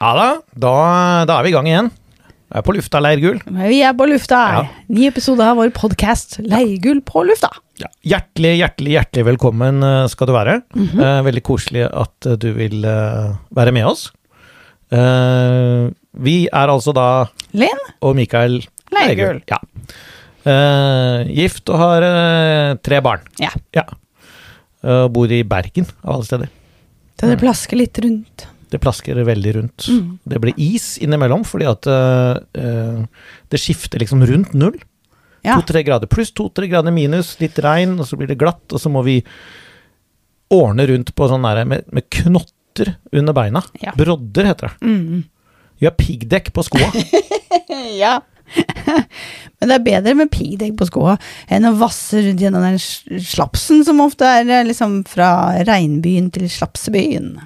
[0.00, 0.70] Ja da, da,
[1.28, 1.88] da er vi i gang igjen.
[2.50, 3.36] Vi er på lufta, Leirgull.
[3.68, 4.38] Vi er på lufta.
[4.56, 4.62] Ja.
[4.88, 7.50] Ny episode av vår podkast Leirgull på lufta.
[8.08, 10.54] Hjertelig, hjertelig, hjertelig velkommen eh, skal du være.
[10.72, 14.06] Eh, veldig koselig at eh, du vil eh, være med oss.
[14.88, 15.90] Eh,
[16.24, 17.06] vi er altså da,
[17.60, 18.56] Linn og Mikael
[18.96, 19.42] Leirgull.
[19.52, 19.60] Ja.
[21.28, 22.06] Gift og har
[22.80, 23.28] tre barn.
[23.38, 23.52] Ja.
[23.76, 23.84] Ja.
[25.12, 26.48] Bor i Bergen, av alle steder.
[27.20, 28.46] Det plasker litt rundt.
[28.70, 29.88] Det plasker veldig rundt.
[29.90, 30.18] Mm.
[30.24, 33.02] Det blir is innimellom, fordi at eh,
[33.50, 34.78] det skifter liksom rundt null.
[35.42, 35.56] Ja.
[35.56, 38.92] To-tre grader pluss, to-tre grader minus, litt regn, og så blir det glatt, og så
[38.92, 39.20] må vi
[40.52, 43.62] ordne rundt på sånn der med, med knotter under beina.
[43.82, 43.94] Ja.
[43.96, 44.90] Brodder heter det.
[44.90, 45.22] Mm.
[45.80, 46.90] Har piggdekk på skoa.
[48.02, 48.18] ja.
[49.60, 51.16] Men det er bedre med piggdekk på skoa
[51.52, 55.30] enn å vasse rundt gjennom den slapsen som ofte er eh, liksom fra
[55.68, 57.36] regnbyen til slapsebyen.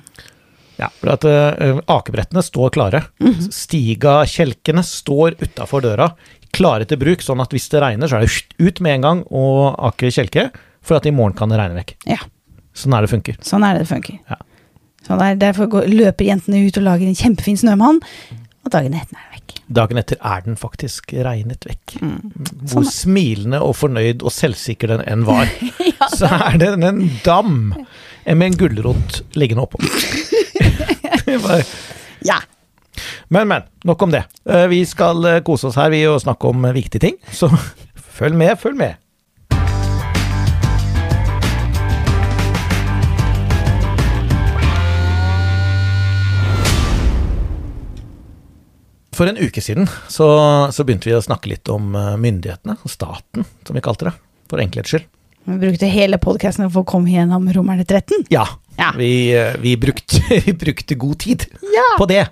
[0.84, 3.00] Ja, for at uh, akebrettene står klare.
[3.24, 3.48] Mhm.
[3.54, 6.10] Stigakjelkene står utafor døra,
[6.54, 9.24] klare til bruk, sånn at hvis det regner, så er det ut med en gang
[9.34, 10.48] og ake kjelke,
[10.84, 11.96] for at i morgen kan det regne vekk.
[12.12, 12.20] Ja,
[12.74, 13.36] Sånn er det funker.
[13.46, 14.16] sånn er det det funker.
[14.28, 14.36] Ja.
[15.06, 18.00] Sånn er, derfor går, løper jentene ut og lager en kjempefin snømann,
[18.64, 19.54] og dagen etter er den vekk.
[19.78, 21.94] Dagen etter er den faktisk regnet vekk.
[22.02, 22.32] Mm.
[22.64, 22.90] Hvor Sånn.
[22.90, 25.46] smilende og fornøyd og selvsikker den enn var,
[26.18, 27.54] så er det en dam
[28.26, 29.78] med en gulrot liggende oppå.
[32.24, 32.38] Ja.
[33.28, 33.62] men, men.
[33.84, 34.24] Nok om det.
[34.48, 37.50] Eh, Vi skal eh, kose oss her vi og snakke om eh, viktige ting, så
[38.18, 39.00] følg med, følg med.
[49.14, 50.26] For en uke siden så,
[50.74, 54.14] så begynte vi å snakke litt om myndighetene, staten, som vi kalte det,
[54.50, 55.06] for enkelhets skyld.
[55.44, 58.24] Vi brukte hele podkasten for å komme gjennom Romerne 13.
[58.32, 58.46] Ja,
[58.78, 58.92] Ja.
[58.98, 61.86] Vi, eh, vi, brukte, vi brukte god tid Ja.
[61.98, 62.26] på det.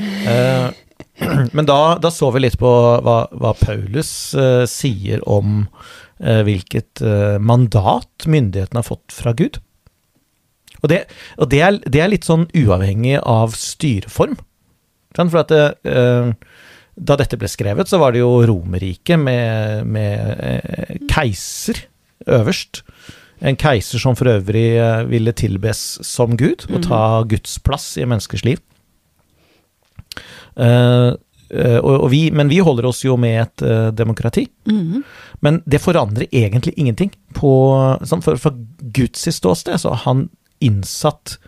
[0.00, 0.68] Eh,
[1.56, 2.72] men da, da så vi litt på
[3.04, 5.64] hva, hva Paulus eh, sier om
[6.18, 6.98] hvilket
[7.38, 9.60] mandat myndighetene har fått fra Gud.
[10.80, 11.04] Og, det,
[11.38, 14.34] og det, er, det er litt sånn uavhengig av styreform.
[15.14, 15.60] For at det,
[16.98, 21.84] da dette ble skrevet, så var det jo Romerriket med, med keiser
[22.26, 22.82] øverst.
[23.40, 28.06] En keiser som for øvrig eh, ville tilbes som Gud, og ta Guds plass i
[28.08, 28.62] menneskers liv.
[30.58, 31.14] Uh,
[31.80, 34.48] og, vi, men vi holder oss jo med et uh, demokrati.
[34.68, 35.04] Mm.
[35.40, 37.12] Men det forandrer egentlig ingenting.
[37.36, 37.52] På,
[38.04, 38.58] sånn, for, for
[38.92, 40.26] Guds ståsted så har han
[40.64, 41.38] innsatt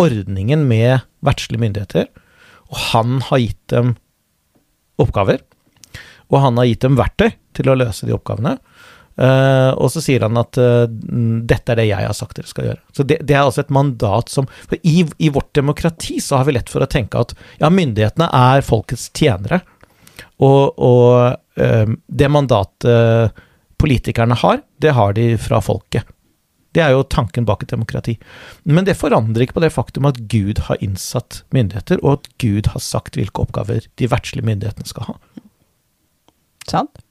[0.00, 2.08] ordningen med verdslige myndigheter,
[2.70, 3.96] og han har gitt dem
[5.02, 5.42] oppgaver.
[6.32, 8.56] Og han har gitt dem verktøy til å løse de oppgavene.
[9.16, 12.70] Eh, og så sier han at mm, dette er det jeg har sagt dere skal
[12.70, 12.82] gjøre.
[12.96, 16.48] Så det, det er altså et mandat som For i, i vårt demokrati så har
[16.48, 19.62] vi lett for å tenke at ja, myndighetene er folkets tjenere.
[20.42, 23.42] Og, og uh, det mandatet
[23.82, 26.06] politikerne har, det har de fra folket.
[26.72, 28.14] Det er jo tanken bak et demokrati.
[28.64, 32.70] Men det forandrer ikke på det faktum at Gud har innsatt myndigheter, og at Gud
[32.72, 35.16] har sagt hvilke oppgaver de verdslige myndighetene skal ha.
[36.70, 37.02] Sant?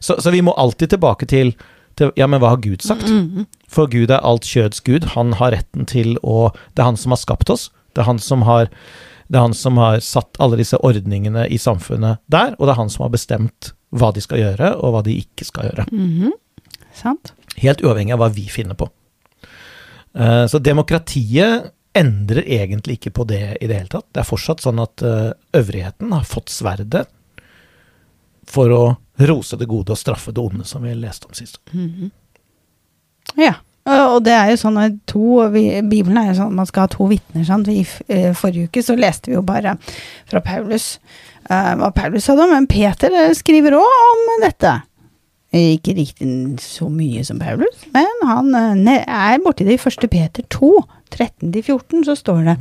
[0.00, 1.54] Så, så vi må alltid tilbake til,
[1.98, 3.08] til Ja, men hva har Gud sagt?
[3.68, 5.04] For Gud er alt kjøds Gud.
[5.14, 7.70] Han har retten til å Det er han som har skapt oss.
[7.94, 8.70] Det er han som har
[9.32, 12.76] det er han som har satt alle disse ordningene i samfunnet der, og det er
[12.76, 15.86] han som har bestemt hva de skal gjøre, og hva de ikke skal gjøre.
[15.90, 16.34] Mhm.
[16.94, 17.32] Sant?
[17.56, 18.90] Helt uavhengig av hva vi finner på.
[20.14, 24.06] Eh, Så demokratiet endrer egentlig ikke på det i det hele tatt.
[24.12, 27.06] Det er fortsatt sånn at eh, øvrigheten har fått sverdet
[28.50, 28.82] for å
[29.28, 31.60] rose det gode og straffe det onde, som vi leste om sist.
[33.38, 33.54] Ja.
[33.84, 36.86] Og det er jo sånn at to, vi, Bibelen er jo sånn at man skal
[36.86, 37.44] ha to vitner.
[37.44, 37.68] Sant?
[37.68, 39.76] Vi, eh, forrige uke så leste vi jo bare
[40.30, 40.94] fra Paulus
[41.50, 44.78] eh, hva Paulus sa da, men Peter eh, skriver òg om dette.
[45.54, 46.26] Ikke riktig
[46.64, 48.56] så mye som Paulus, men han
[48.88, 50.08] er borti det i 1.
[50.10, 50.72] Peter 2,
[51.14, 52.54] 13-14, så står det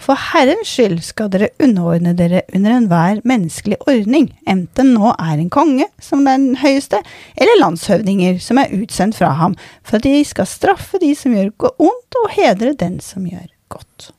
[0.00, 5.50] For Herrens skyld skal dere underordne dere under enhver menneskelig ordning, enten nå er en
[5.52, 7.02] konge, som er den høyeste,
[7.36, 11.52] eller landshøvdinger som er utsendt fra ham, for at de skal straffe de som gjør
[11.76, 14.10] ondt, og hedre den som gjør godt.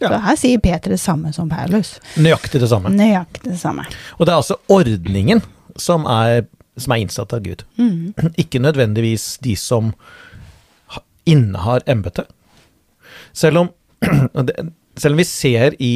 [0.00, 0.08] Ja.
[0.08, 1.98] Så her sier Peter det samme som Paulus.
[2.16, 2.92] Nøyaktig det samme.
[2.94, 3.84] Nøyaktig det samme.
[4.16, 5.42] Og det er altså ordningen
[5.80, 6.46] som er,
[6.80, 7.64] som er innsatt av Gud.
[7.76, 8.32] Mm.
[8.40, 9.92] Ikke nødvendigvis de som
[11.28, 12.30] innehar embetet.
[13.36, 13.70] Selv om,
[15.00, 15.94] selv om vi ser i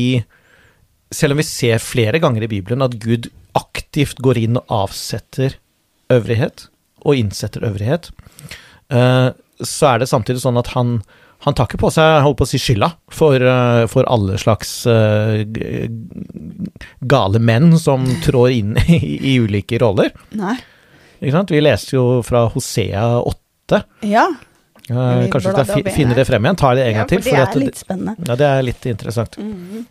[1.14, 5.54] Selv om vi ser flere ganger i Bibelen at Gud aktivt går inn og avsetter
[6.10, 6.66] øvrighet,
[7.06, 8.08] og innsetter øvrighet,
[8.90, 9.28] eh,
[9.62, 10.96] så er det samtidig sånn at han,
[11.46, 14.72] han tar ikke på seg holdt på å si skylda for, eh, for alle slags
[14.90, 15.44] uh,
[17.14, 18.98] gale menn som trår inn i,
[19.34, 20.10] i ulike roller.
[20.34, 20.56] Nei.
[21.20, 21.54] Ikke sant?
[21.54, 23.84] Vi leste jo fra Hosea 8.
[24.10, 24.26] Ja.
[24.84, 26.58] Vi kanskje vi skal finne det frem igjen?
[26.60, 27.22] Tar det en ja, gang til?
[27.24, 28.14] for det er at litt spennende.
[28.28, 29.38] Ja, det er litt interessant.
[29.40, 29.86] Mhm.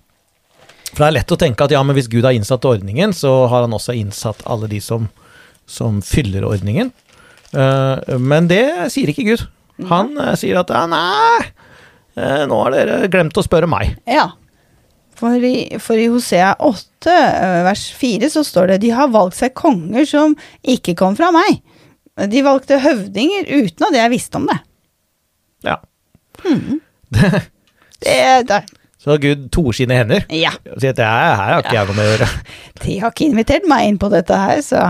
[0.93, 3.31] For det er lett å tenke at ja, men hvis Gud har innsatt ordningen, så
[3.49, 5.07] har han også innsatt alle de som,
[5.65, 6.91] som fyller ordningen.
[7.53, 9.47] Uh, men det sier ikke Gud.
[9.89, 11.49] Han uh, sier at ja, nei,
[12.13, 13.95] eh, nå har dere glemt å spørre meg.
[14.05, 14.29] Ja.
[15.17, 19.37] For i, for i Hosea 8, øh, vers 4, så står det de har valgt
[19.39, 21.61] seg konger som ikke kom fra meg.
[22.29, 24.59] De valgte høvdinger uten at jeg visste om det.
[25.63, 25.79] Ja.
[28.03, 28.57] Det, det
[28.99, 30.49] Så Gud toer sine hender Ja.
[30.73, 32.27] og sier at det her har ikke jeg noe med å gjøre.
[32.83, 34.81] De har ikke invitert meg inn på dette her, så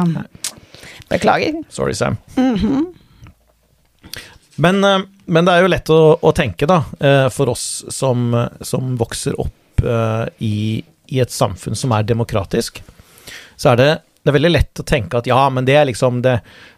[1.12, 1.60] beklager.
[1.70, 2.18] Sorry, Sam.
[2.36, 2.56] men,
[4.82, 5.06] -hmm.
[5.26, 9.40] men det er jo lett å, å tenke, da, eh, for oss som, som vokser
[9.40, 12.82] opp eh, i, i et samfunn som er demokratisk,
[13.58, 13.92] så er det,
[14.24, 16.38] det er veldig lett å tenke at ja, men det er liksom det,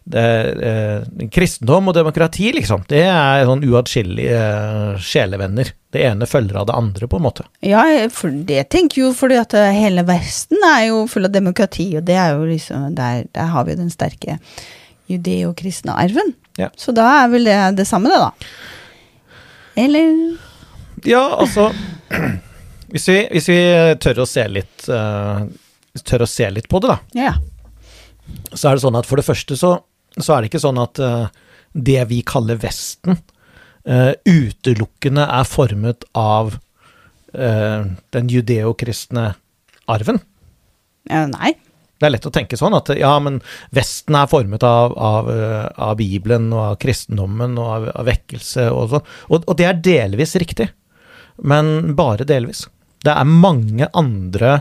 [0.10, 0.22] det
[0.66, 5.70] eh, Kristendom og demokrati, liksom, det er sånn uatskillelige eh, sjelevenner.
[5.94, 7.46] Det ene følger av det andre, på en måte.
[7.62, 11.92] Ja, for det tenker jo fordi at eh, hele Vesten er jo full av demokrati,
[12.00, 14.40] og det er jo liksom Der, der har vi jo den sterke
[15.12, 16.34] judeo-kristne arven.
[16.58, 16.72] Ja.
[16.82, 18.34] Så da er vel det det samme, det, da.
[19.86, 20.18] Eller
[21.06, 21.70] Ja, altså
[22.90, 23.60] Hvis vi, hvis vi
[24.02, 25.46] tør å se litt eh,
[26.04, 26.98] Tør å se litt på det, da.
[27.16, 27.34] Ja.
[28.54, 29.72] så er det sånn at for det første så,
[30.18, 31.28] så er det ikke sånn at uh,
[31.72, 33.20] det vi kaller Vesten,
[33.88, 39.34] uh, utelukkende er formet av uh, den judeokristne
[39.92, 40.20] arven.
[41.32, 41.56] nei.
[41.96, 43.38] Det er lett å tenke sånn at ja, men
[43.76, 45.30] Vesten er formet av, av,
[45.80, 49.06] av Bibelen og av kristendommen og av, av vekkelse og sånn.
[49.30, 50.68] Og, og det er delvis riktig,
[51.40, 52.66] men bare delvis.
[53.06, 54.58] Det er mange andre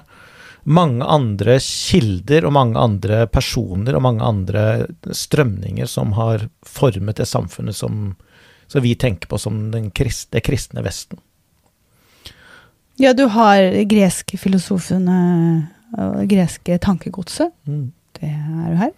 [0.64, 4.64] mange andre kilder og mange andre personer og mange andre
[5.12, 8.14] strømninger som har formet det samfunnet som,
[8.66, 11.20] som vi tenker på som den krist, det kristne Vesten.
[12.96, 13.58] Ja, du har
[13.90, 15.18] greske filosofene
[15.98, 17.50] og greske tankegodset.
[17.66, 17.88] Mm.
[18.14, 18.92] Det er jo her.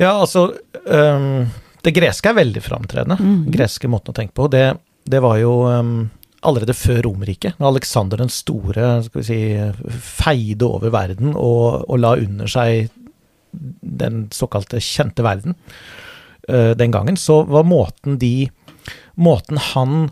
[0.00, 0.48] Ja, altså
[0.86, 1.44] um,
[1.82, 3.18] Det greske er veldig framtredende.
[3.20, 3.44] Mm.
[3.54, 4.48] greske måten å tenke på.
[4.50, 4.64] Det,
[5.04, 5.96] det var jo øhm,
[6.42, 8.88] allerede før Romerriket, når Aleksander den store
[9.24, 9.38] si,
[9.88, 12.90] feide over verden og, og la under seg
[13.52, 15.56] den såkalte kjente verden
[16.48, 18.50] øh, den gangen, så var måten de
[19.12, 20.06] Måten han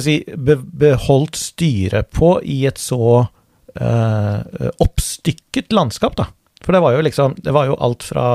[0.00, 3.26] si, be, beholdt styret på i et så
[3.76, 6.30] øh, oppstykket landskap, da.
[6.64, 8.26] For det var jo liksom Det var jo alt fra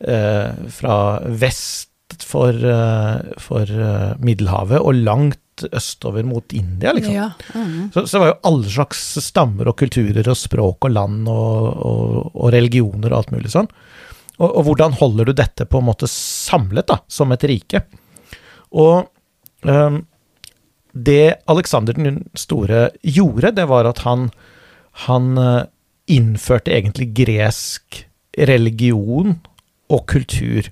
[0.00, 0.96] eh, fra
[1.26, 5.40] vest for, eh, for eh, Middelhavet og langt
[5.72, 7.14] østover mot India, liksom.
[7.14, 7.30] Ja.
[7.54, 7.90] Mm.
[7.94, 11.68] Så, så det var jo alle slags stammer og kulturer og språk og land og,
[11.90, 13.70] og, og religioner og alt mulig sånn.
[14.36, 17.86] Og, og hvordan holder du dette på en måte samlet, da, som et rike?
[18.76, 19.06] Og
[19.64, 20.02] um,
[20.96, 24.30] det Aleksander den store gjorde, det var at han,
[25.04, 25.66] han eh,
[26.08, 28.00] innførte egentlig gresk
[28.48, 29.36] religion
[29.92, 30.70] og kultur,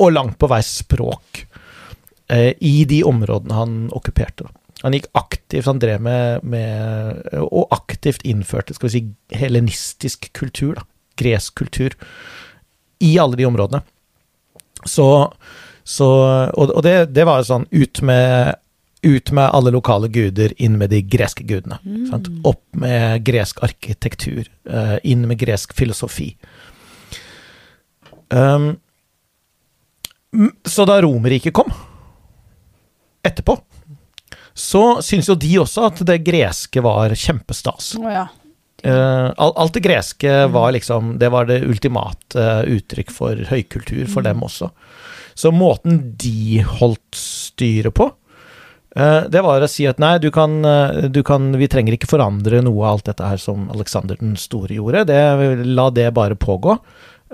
[0.00, 1.44] og langt på vei språk,
[2.30, 4.46] i de områdene han okkuperte.
[4.46, 4.60] da.
[4.82, 9.02] Han gikk aktivt, han drev med, med Og aktivt innførte skal vi si,
[9.36, 10.86] helenistisk kultur, da.
[11.20, 11.96] gresk kultur,
[13.00, 13.82] i alle de områdene.
[14.84, 15.06] Så,
[15.84, 16.08] så
[16.54, 18.56] Og, og det, det var sånn ut med
[19.00, 21.78] ut med alle lokale guder, inn med de greske gudene.
[22.10, 22.28] Sant?
[22.44, 26.34] Opp med gresk arkitektur, eh, inn med gresk filosofi.
[28.28, 28.76] Um,
[30.68, 31.72] så da Romerriket kom,
[33.26, 33.56] etterpå,
[34.54, 37.94] så syns jo de også at det greske var kjempestas.
[38.00, 38.26] Oh, ja.
[38.80, 44.40] Uh, alt det greske var liksom Det var det ultimate uttrykk for høykultur for dem
[44.46, 44.70] også.
[45.36, 48.06] Så måten de holdt styret på,
[48.96, 52.08] uh, det var å si at nei, du kan, eh, du kan Vi trenger ikke
[52.10, 55.04] forandre noe av alt dette her som Aleksander den store gjorde.
[55.12, 55.20] Det,
[55.68, 56.78] la det bare pågå.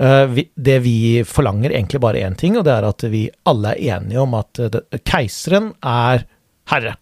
[0.00, 3.96] Eh, det vi forlanger egentlig bare én ting, og det er at vi alle er
[3.96, 6.26] enige om at eh, keiseren er
[6.72, 6.96] herre.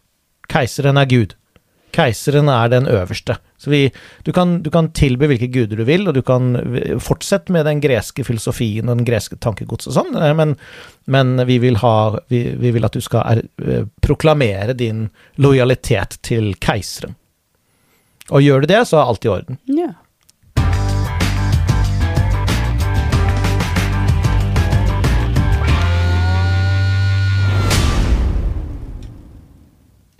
[0.50, 1.34] Keiseren er Gud.
[1.94, 3.36] Keiseren er den øverste.
[3.58, 3.88] Så vi,
[4.22, 6.52] du, kan, du kan tilby hvilke guder du vil, og du kan
[7.02, 10.54] fortsette med den greske filosofien og den greske tankegods og sånn, eh, men,
[11.10, 11.96] men vi, vil ha,
[12.30, 15.08] vi, vi vil at du skal er, eh, proklamere din
[15.42, 17.18] lojalitet til keiseren.
[18.30, 19.62] Og gjør du det, så er alt i orden.
[19.82, 19.92] ja.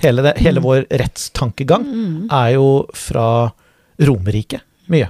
[0.05, 2.29] Hele, det, hele vår rettstankegang Mm.
[2.31, 3.53] er jo fra
[4.05, 5.09] Romerriket, mye.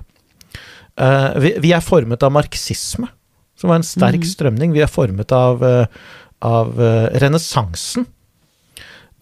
[0.95, 3.09] Uh, vi, vi er formet av marxisme,
[3.59, 4.29] som var en sterk mm.
[4.31, 4.75] strømning.
[4.77, 5.87] Vi er formet av, uh,
[6.45, 8.07] av uh, renessansen.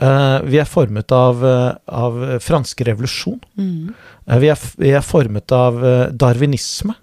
[0.02, 1.45] Vi er formet av,
[1.87, 3.37] av fransk revolusjon.
[3.55, 3.93] Mm.
[4.41, 5.76] Vi, er, vi er formet av
[6.19, 6.97] darwinisme.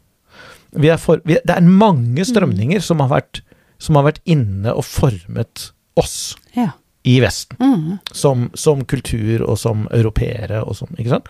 [0.75, 3.39] Vi er for, vi, det er mange strømninger som, har vært,
[3.79, 5.69] som har vært inne og formet
[6.01, 6.73] oss Ja.
[7.07, 7.97] I Vesten Mm.
[8.11, 11.29] som, som kultur og som europeere og sånn, ikke sant?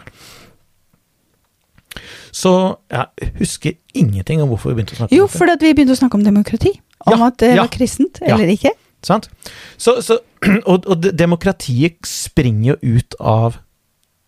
[2.32, 2.52] Så
[2.94, 5.96] jeg husker ingenting om hvorfor vi begynte å snakke Jo, om Jo, fordi vi begynte
[5.96, 6.72] å snakke om demokrati.
[7.06, 7.62] Om Ja, at det ja.
[7.64, 8.36] var kristent, Ja.
[8.36, 8.72] eller ikke.
[9.04, 9.30] Sant?
[9.78, 10.20] Så, så,
[10.70, 13.58] og, og demokratiet springer jo ut av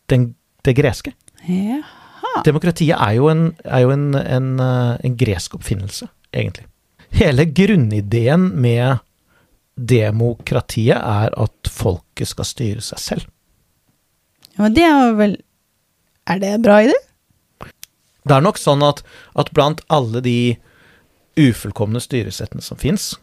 [0.10, 1.14] den, det greske.
[1.48, 2.42] Jaha.
[2.46, 6.66] Demokratiet er jo, en, er jo en, en, eh, en gresk oppfinnelse, egentlig.
[7.12, 9.02] Hele grunnideen med
[9.90, 13.30] demokratiet er at folket skal styre seg selv.
[14.56, 15.38] ja, men det er vel
[16.30, 16.94] Er det en bra idé?
[18.22, 19.02] Det er nok sånn at,
[19.34, 20.56] at blant alle de
[21.42, 23.16] ufullkomne styresettene som fins,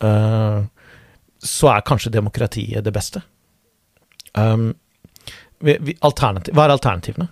[0.00, 3.20] så er kanskje demokratiet det beste.
[4.32, 4.72] Um,
[5.60, 7.28] vi, vi, alternativ, hva er alternativene?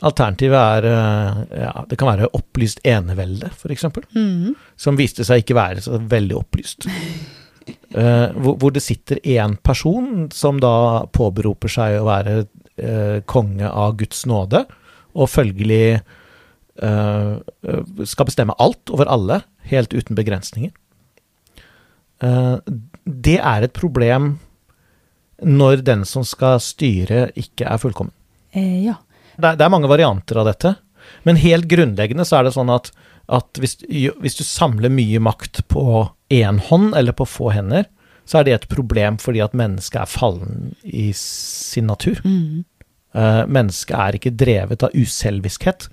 [0.00, 3.84] Alternativet er eh, ja, Det kan være opplyst enevelde, f.eks.
[4.16, 4.54] Mm.
[4.80, 6.88] Som viste seg ikke være så veldig opplyst.
[7.90, 13.68] Eh, hvor, hvor det sitter én person som da påberoper seg å være uh, konge
[13.68, 14.64] av Guds nåde,
[15.10, 17.32] og følgelig eh,
[18.06, 19.40] skal bestemme alt over alle,
[19.72, 20.70] helt uten begrensninger.
[22.20, 24.28] Det er et problem
[25.42, 28.14] når den som skal styre, ikke er fullkommen.
[28.52, 28.98] Eh, ja.
[29.40, 30.74] Det det er mange varianter av dette,
[31.24, 32.90] men helt grunnleggende så er det sånn at,
[33.30, 35.84] at hvis, hvis du samler mye makt på
[36.30, 37.88] én hånd eller på få hender,
[38.24, 42.20] så er det et problem fordi at mennesket er fallen i sin natur.
[42.24, 42.62] Mm.
[43.10, 45.88] Uh, mennesket er ikke drevet av uselviskhet.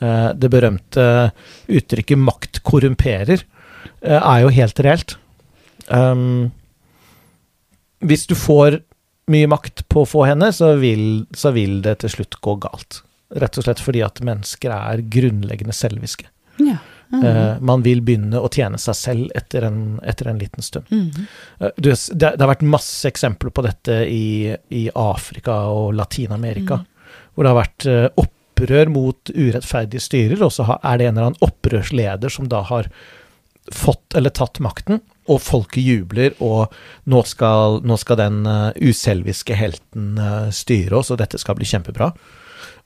[0.00, 1.32] Uh, det berømte
[1.68, 5.16] uttrykket 'makt korrumperer' uh, er jo helt reelt.
[5.88, 6.52] Um,
[8.00, 8.80] hvis du får
[9.28, 13.02] mye makt på få hender, så vil, så vil det til slutt gå galt.
[13.36, 16.30] Rett og slett fordi at mennesker er grunnleggende selviske.
[16.62, 16.78] ja.
[17.12, 17.22] Mm.
[17.22, 20.88] Eh, man vil begynne å tjene seg selv etter en, etter en liten stund.
[20.90, 21.26] Mm.
[21.60, 26.80] Uh, det, det har vært masse eksempler på dette i, i Afrika og Latin-Amerika,
[27.34, 31.14] hvor det har vært eh, opprør mot urettferdige styrer, og så har- er det en
[31.18, 32.88] eller annen opprørsleder som da har
[33.70, 34.98] fått eller tatt makten,
[35.30, 36.74] og folket jubler, og
[37.10, 40.18] nå skal, nå skal den uh, uselviske helten
[40.54, 42.10] styre oss, og dette skal bli kjempebra.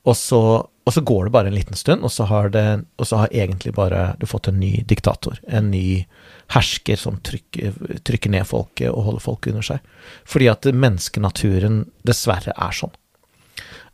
[0.09, 2.65] Og så, og så går det bare en liten stund, og så har, det,
[2.97, 5.37] og så har egentlig bare du fått en ny diktator.
[5.49, 6.07] En ny
[6.55, 7.77] hersker som trykker,
[8.07, 9.93] trykker ned folket og holder folket under seg.
[10.29, 12.97] Fordi at menneskenaturen dessverre er sånn.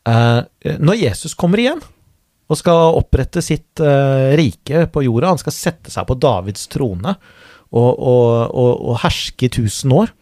[0.06, 0.40] Eh,
[0.78, 1.82] når Jesus kommer igjen
[2.46, 7.16] og skal opprette sitt eh, rike på jorda, han skal sette seg på Davids trone
[7.74, 10.14] og, og, og, og herske i tusen år,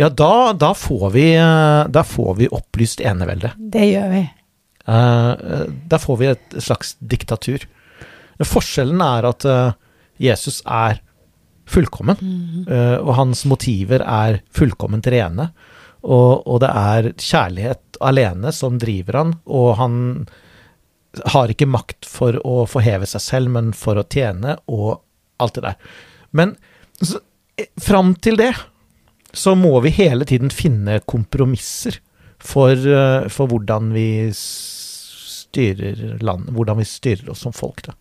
[0.00, 3.52] ja, da, da, får vi, eh, da får vi opplyst enevelde.
[3.56, 4.24] Det gjør vi.
[4.86, 7.66] Eh, der får vi et slags diktatur.
[8.44, 9.76] Forskjellen er at eh,
[10.22, 11.00] Jesus er
[11.66, 12.20] fullkommen,
[12.70, 15.50] eh, og hans motiver er fullkomment rene.
[16.06, 19.96] Og, og det er kjærlighet alene som driver han, og han
[21.32, 25.00] har ikke makt for å forheve seg selv, men for å tjene, og
[25.42, 25.78] alt det der.
[26.36, 26.54] Men
[27.00, 27.20] så,
[27.58, 28.52] eh, fram til det
[29.36, 31.98] så må vi hele tiden finne kompromisser
[32.38, 34.30] for, eh, for hvordan vi
[35.56, 37.96] styrer landet, hvordan vi styrer oss som folk, da.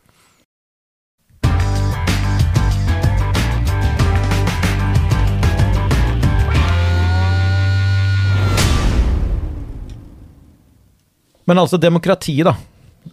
[11.46, 12.56] Men altså, demokrati, da.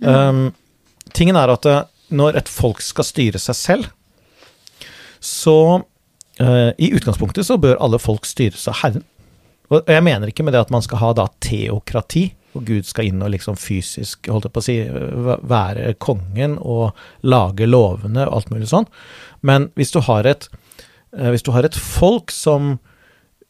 [0.01, 0.53] Um,
[1.13, 1.83] tingen er at eh,
[2.17, 3.91] når et folk skal styre seg selv,
[5.23, 5.57] så
[6.41, 9.05] uh, I utgangspunktet så bør alle folk styres av Herren.
[9.73, 13.09] Og jeg mener ikke med det at man skal ha da teokrati, og Gud skal
[13.09, 14.77] inn og liksom fysisk holdt jeg på å si,
[15.49, 16.93] være kongen og
[17.25, 18.89] lage lovene og alt mulig sånn.
[19.41, 20.49] Men hvis du har et,
[21.17, 22.77] eh, hvis du har et folk som,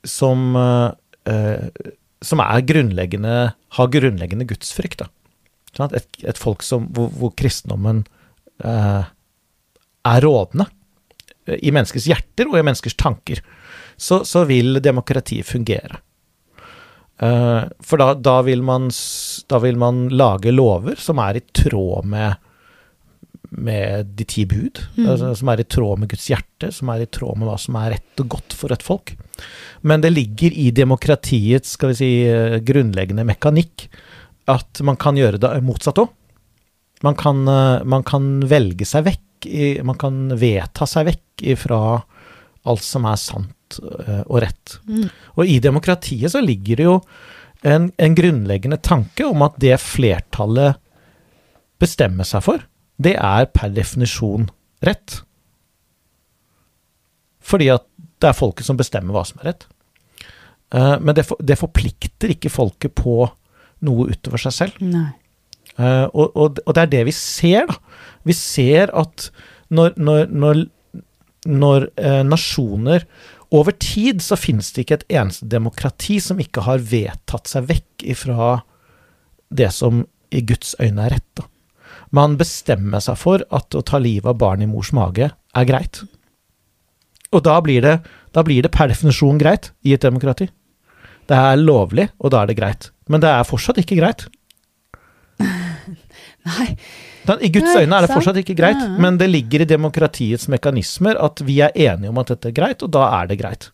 [0.06, 0.90] som, eh,
[1.32, 1.90] eh,
[2.23, 5.11] som er grunnleggende, har grunnleggende gudsfrykt, da.
[5.88, 8.04] Et, et folk som, hvor, hvor kristendommen
[8.62, 9.04] eh,
[10.04, 10.68] er rådende
[11.49, 13.40] i menneskers hjerter og i menneskers tanker,
[13.97, 15.99] så, så vil demokratiet fungere.
[17.23, 18.88] Eh, for da, da, vil man,
[19.47, 22.35] da vil man lage lover som er i tråd med,
[23.62, 25.07] med de ti bud, Mm.
[25.12, 27.79] altså, som er i tråd med Guds hjerte, som er i tråd med hva som
[27.79, 29.14] er rett og godt for et folk.
[29.87, 33.87] Men det ligger i demokratiets skal vi si, eh, grunnleggende mekanikk
[34.50, 36.11] at man kan gjøre det motsatt òg.
[37.02, 42.02] Man, kan, eh, man kan velge seg vekk, man kan vedta seg vekk ifra
[42.64, 43.50] alt som er sant
[43.81, 44.79] eh, og rett.
[44.88, 45.07] Mm.
[45.37, 46.97] Og i demokratiet så ligger det jo
[47.62, 50.81] en, en grunnleggende tanke om at det flertallet
[51.83, 52.64] bestemmer seg for,
[53.02, 54.49] det er per definisjon
[54.87, 55.21] rett.
[57.43, 57.87] Fordi at
[58.23, 59.67] det er folket som bestemmer hva som er rett.
[60.75, 63.25] Eh, men det, for, det forplikter ikke folket på
[63.87, 64.87] noe utover seg selv.
[64.87, 65.11] Nei.
[65.73, 67.79] Uh, og, og, og det er det vi ser, da.
[68.29, 69.31] Vi ser at
[69.73, 70.59] når, når, når,
[71.49, 73.07] når eh, nasjoner
[73.52, 78.06] Over tid så finnes det ikke et eneste demokrati som ikke har vedtatt seg vekk
[78.14, 78.54] ifra
[79.52, 81.28] det som i Guds øyne er rett.
[81.37, 81.44] Da.
[82.16, 86.00] Man bestemmer seg for at å ta livet av barn i mors mage er greit.
[87.32, 87.99] Og da blir det,
[88.32, 90.49] da blir det per definisjon greit i et demokrati.
[91.28, 92.90] Det er lovlig, og da er det greit.
[93.09, 94.26] Men det er fortsatt ikke greit.
[96.49, 96.68] Nei.
[97.23, 101.43] I Guds øyne er det fortsatt ikke greit, men det ligger i demokratiets mekanismer at
[101.47, 103.71] vi er enige om at dette er greit, og da er det greit.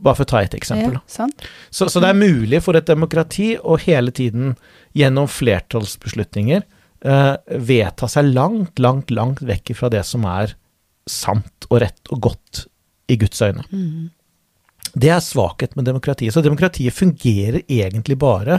[0.00, 0.96] Bare for å ta et eksempel.
[0.96, 1.28] Ja,
[1.70, 4.54] Så, så det er mulig for et demokrati å hele tiden
[4.96, 7.34] gjennom flertallsbeslutninger eh,
[7.70, 10.56] vedta seg langt, langt, langt vekk fra det som er
[11.10, 12.64] sant og rett og godt
[13.10, 13.66] i Guds øyne.
[13.70, 14.08] Mm.
[14.90, 16.34] Det er svakhet med demokratiet.
[16.34, 18.58] Så demokratiet fungerer egentlig bare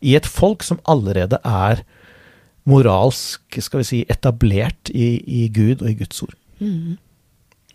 [0.00, 1.84] i et folk som allerede er
[2.68, 6.34] moralsk, skal vi si, etablert i, i Gud og i Guds ord.
[6.60, 6.96] Mm.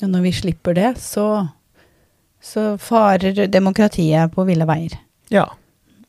[0.04, 1.28] Og når vi slipper det, så,
[2.44, 4.98] så farer demokratiet på ville veier.
[5.34, 5.48] Ja.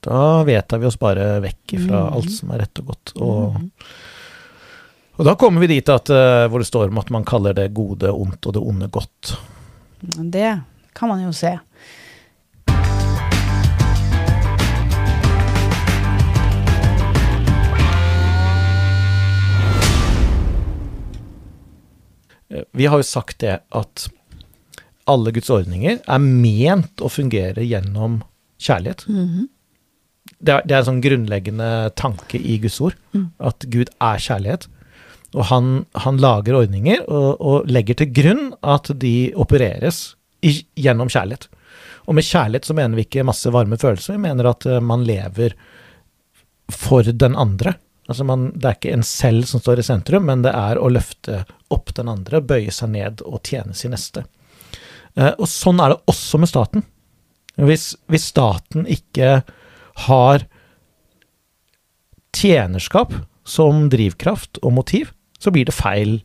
[0.04, 2.16] Da vedtar vi oss bare vekk fra mm.
[2.18, 3.14] alt som er rett og godt.
[3.16, 3.70] Og, Mhm.
[5.16, 7.68] og da kommer vi dit at, eh, hvor det står om at man kaller det
[7.72, 9.36] gode ondt og det onde godt.
[10.02, 10.50] Det
[10.94, 11.54] kan man jo se.
[22.72, 24.08] Vi har jo sagt det at
[25.10, 28.22] alle Guds ordninger er ment å fungere gjennom
[28.62, 29.06] kjærlighet.
[29.08, 29.48] Mhm.
[30.44, 31.66] Det er, det er en sånn grunnleggende
[32.00, 33.30] tanke i Guds ord, Mm.
[33.40, 34.66] at Gud er kjærlighet.
[35.34, 41.08] Og han, han lager ordninger og, og legger til grunn at de opereres i, gjennom
[41.12, 41.48] kjærlighet.
[42.06, 45.04] Og med kjærlighet så mener vi ikke masse varme følelser, vi mener at eh, man
[45.08, 45.56] lever
[46.72, 47.74] for den andre.
[48.08, 50.90] Altså man, det er ikke en selv som står i sentrum, men det er å
[50.92, 54.24] løfte opp den andre, bøye seg ned og tjene sin neste.
[55.14, 56.86] Eh, og sånn er det også med staten.
[57.54, 59.42] Hvis, hvis staten ikke
[60.08, 60.46] har
[62.34, 63.14] tjenerskap
[63.46, 66.16] som drivkraft og motiv, så blir det feil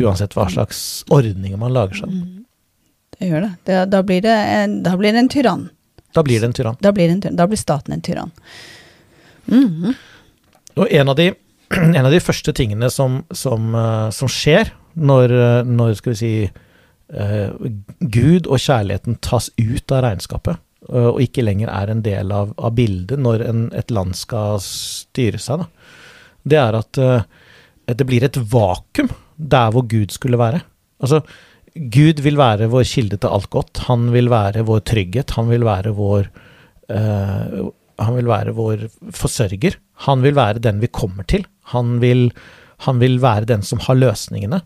[0.00, 2.14] uansett hva slags ordninger man lager seg.
[2.14, 2.36] Mhm.
[3.20, 3.52] Det gjør det.
[3.68, 5.66] det da, blir det en, da blir det en tyrann.
[6.16, 6.78] Da blir det en tyrann.
[6.80, 7.20] Da blir, en.
[7.36, 8.30] Da blir staten en tyrann.
[9.46, 9.94] Mhm.
[10.78, 11.34] Og en av de,
[11.98, 16.18] en av de første tingene som, som, eh, som skjer når, eh, når skal vi
[16.20, 16.32] si,
[17.12, 22.32] eh, Gud og kjærligheten tas ut av regnskapet, eh, og ikke lenger er en del
[22.32, 25.68] av, av bildet når en, et land skal styre seg, da,
[26.50, 27.22] det er at eh,
[27.90, 30.60] det blir et vakuum der hvor Gud skulle være.
[31.00, 31.22] Altså,
[31.74, 33.84] Gud vil være vår kilde til alt godt.
[33.88, 35.36] Han vil være vår trygghet.
[35.38, 36.26] Han vil være vår
[36.90, 37.60] eh,
[38.00, 39.76] Han vil være vår forsørger.
[40.06, 41.44] Han vil være den vi kommer til.
[41.74, 42.30] Han vil,
[42.86, 44.62] han vil være den som har løsningene.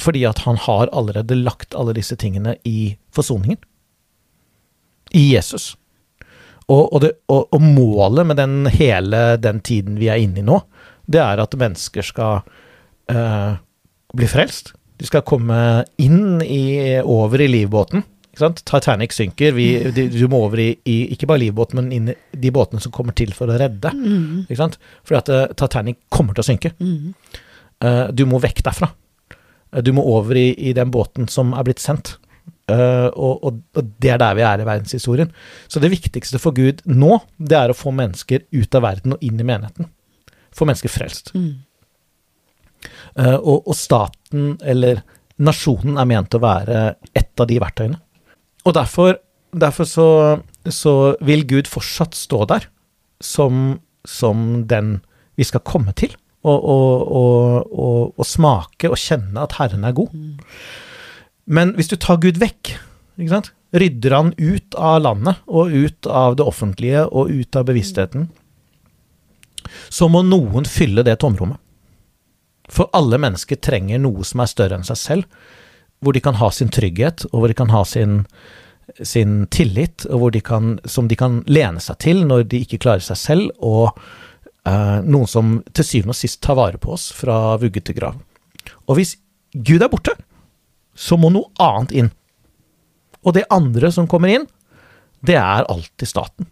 [0.00, 3.60] Fordi at han har allerede lagt alle disse tingene i forsoningen.
[5.12, 5.74] I Jesus.
[6.70, 10.46] Og, og, det, og, og målet med den hele den tiden vi er inne i
[10.46, 10.62] nå,
[11.10, 12.40] det er at mennesker skal
[13.12, 13.58] eh,
[14.16, 14.72] bli frelst.
[15.02, 15.58] De skal komme
[16.00, 18.04] inn i, over i livbåten.
[18.38, 19.52] Titanic synker.
[19.52, 22.80] Vi, de, du må over i, i ikke bare livbåten, men inn i de båtene
[22.80, 23.92] som kommer til for å redde.
[23.92, 24.46] Mm.
[24.48, 26.72] Fordi at eh, Titanic kommer til å synke.
[26.80, 27.12] Mm.
[27.82, 28.92] Uh, du må vekk derfra.
[29.72, 32.16] Eh, du må over i, i den båten som er blitt sendt.
[32.70, 35.32] Uh, og, og, og det er der vi er i verdenshistorien.
[35.68, 39.24] Så det viktigste for Gud nå, det er å få mennesker ut av verden og
[39.26, 39.90] inn i menigheten.
[40.54, 41.32] Få mennesker frelst.
[41.34, 41.58] Mm.
[43.18, 45.02] Uh, og, og staten, eller
[45.42, 46.84] nasjonen, er ment å være
[47.18, 48.00] ett av de verktøyene.
[48.62, 49.18] Og derfor,
[49.50, 50.08] derfor så,
[50.70, 50.94] så
[51.26, 52.70] vil Gud fortsatt stå der
[53.22, 55.00] som, som den
[55.38, 56.14] vi skal komme til.
[56.42, 60.14] Og smake og kjenne at Herren er god.
[61.46, 62.74] Men hvis du tar Gud vekk,
[63.18, 63.52] ikke sant?
[63.72, 68.28] rydder han ut av landet og ut av det offentlige og ut av bevisstheten,
[69.88, 71.56] så må noen fylle det tomrommet.
[72.72, 75.46] For alle mennesker trenger noe som er større enn seg selv,
[76.02, 78.22] hvor de kan ha sin trygghet, og hvor de kan ha sin,
[78.98, 83.04] sin tillit, og de kan, som de kan lene seg til når de ikke klarer
[83.04, 83.96] seg selv, og
[84.62, 88.18] noen som til syvende og sist tar vare på oss fra vugge til grav.
[88.86, 89.16] Og hvis
[89.52, 90.14] Gud er borte,
[90.94, 92.10] så må noe annet inn.
[93.22, 94.46] Og det andre som kommer inn,
[95.22, 96.48] det er alltid staten.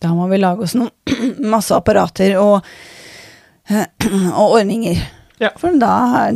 [0.00, 0.92] Da må vi lage oss noen
[1.54, 2.64] masse apparater og,
[4.40, 5.00] og ordninger.
[5.42, 5.52] Ja.
[5.60, 6.30] For da,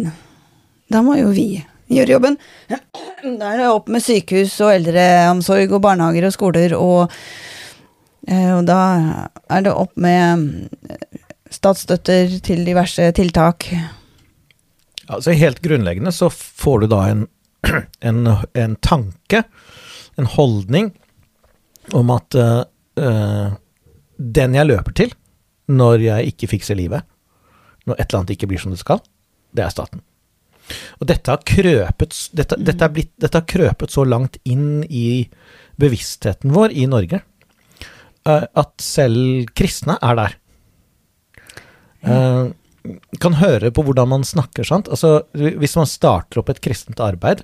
[0.92, 1.50] da må jo vi
[1.88, 2.40] gjøre jobben.
[3.18, 7.57] Da er det opp med sykehus og eldreomsorg og barnehager og skoler, og, eh,
[8.26, 8.80] og da
[9.48, 10.68] er det opp med
[11.54, 13.68] statsstøtter til diverse tiltak.
[15.08, 17.24] Altså Helt grunnleggende så får du da en,
[18.10, 19.44] en, en tanke,
[20.18, 20.92] en holdning,
[21.96, 22.62] om at eh,
[23.00, 23.54] eh,
[24.18, 25.14] den jeg løper til
[25.72, 27.06] når jeg ikke fikser livet,
[27.88, 29.00] når et eller annet ikke blir som det skal,
[29.56, 30.02] det er staten.
[31.00, 35.24] Og dette har krøpet, dette, dette er blitt, dette har krøpet så langt inn i
[35.80, 37.26] bevisstheten vår i Norge eh,
[38.28, 40.38] at selv kristne er der.
[41.98, 42.54] Mm.
[43.20, 44.88] kan høre på hvordan man snakker, sant.
[44.88, 47.42] Altså, hvis man starter opp et kristent arbeid,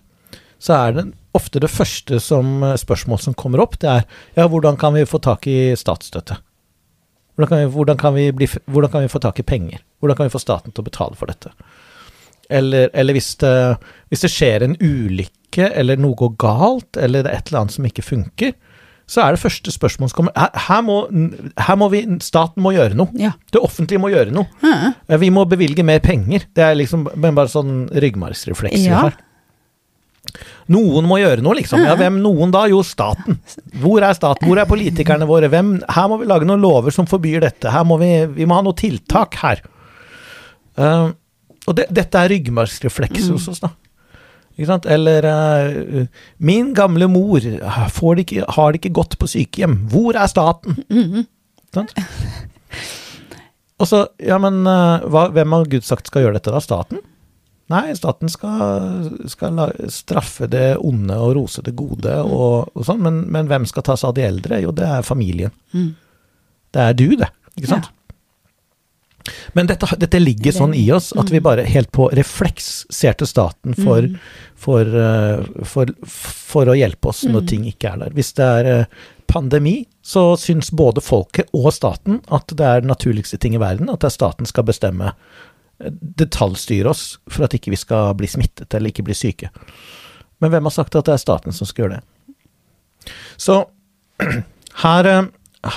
[0.62, 4.05] så er det ofte det første som, eh, spørsmål som kommer opp, det er
[4.37, 6.38] ja, hvordan kan vi få tak i statsstøtte?
[7.35, 9.83] Hvordan kan, vi, hvordan, kan vi bli, hvordan kan vi få tak i penger?
[9.99, 11.51] Hvordan kan vi få staten til å betale for dette?
[12.49, 13.77] Eller, eller hvis, det,
[14.09, 17.75] hvis det skjer en ulykke, eller noe går galt, eller det er et eller annet
[17.75, 18.55] som ikke funker,
[19.07, 20.95] så er det første spørsmålet som kommer her, her, må,
[21.61, 23.12] her må vi, Staten må gjøre noe.
[23.21, 23.35] Ja.
[23.53, 24.47] Det offentlige må gjøre noe.
[24.64, 26.47] Eh, Vi må bevilge mer penger.
[26.57, 29.03] Det er liksom bare sånn ryggmargsrefleks vi Ja.
[29.09, 29.19] har.
[30.73, 31.83] Noen må gjøre noe, liksom.
[31.85, 32.62] Ja, hvem noen da?
[32.73, 33.37] Jo, staten.
[33.83, 34.49] Hvor er staten?
[34.49, 35.51] Hvor er politikerne våre?
[35.53, 35.75] Hvem?
[35.93, 37.69] Her må vi lage noen lover som forbyr dette.
[37.71, 38.09] Her må vi,
[38.40, 39.61] vi må ha noe tiltak her.
[40.81, 41.12] Uh,
[41.69, 43.71] og det, dette er ryggmargsrefleks hos oss, da.
[44.57, 46.07] Eller uh,
[46.38, 47.40] Min gamle mor
[47.90, 49.81] får det ikke, har det ikke godt på sykehjem.
[49.90, 50.79] Hvor er staten?
[51.75, 51.95] Sant?
[53.83, 56.62] Og så, ja, men uh, hva, hvem har Gud sagt skal gjøre dette, da?
[56.62, 57.03] Staten?
[57.73, 59.59] Nei, staten skal, skal
[59.90, 63.97] straffe det onde og rose det gode og, og sånn, men, men hvem skal ta
[63.97, 64.59] seg av de eldre?
[64.62, 65.55] Jo, det er familien.
[66.75, 67.31] Det er du, det.
[67.57, 67.88] Ikke sant?
[69.53, 73.29] Men dette, dette ligger sånn i oss at vi bare helt på refleks ser til
[73.29, 74.09] staten for,
[74.61, 78.17] for, eh, for, for å hjelpe oss når ting ikke er der.
[78.17, 82.93] Hvis det er eh, pandemi, så syns både folket og staten at det er den
[82.93, 85.15] naturligste ting i verden, at det er staten skal bestemme,
[85.81, 89.53] eh, detaljstyre oss for at ikke vi skal bli smittet eller ikke bli syke.
[90.45, 93.15] Men hvem har sagt at det er staten som skal gjøre det?
[93.41, 93.63] Så
[94.85, 95.15] her,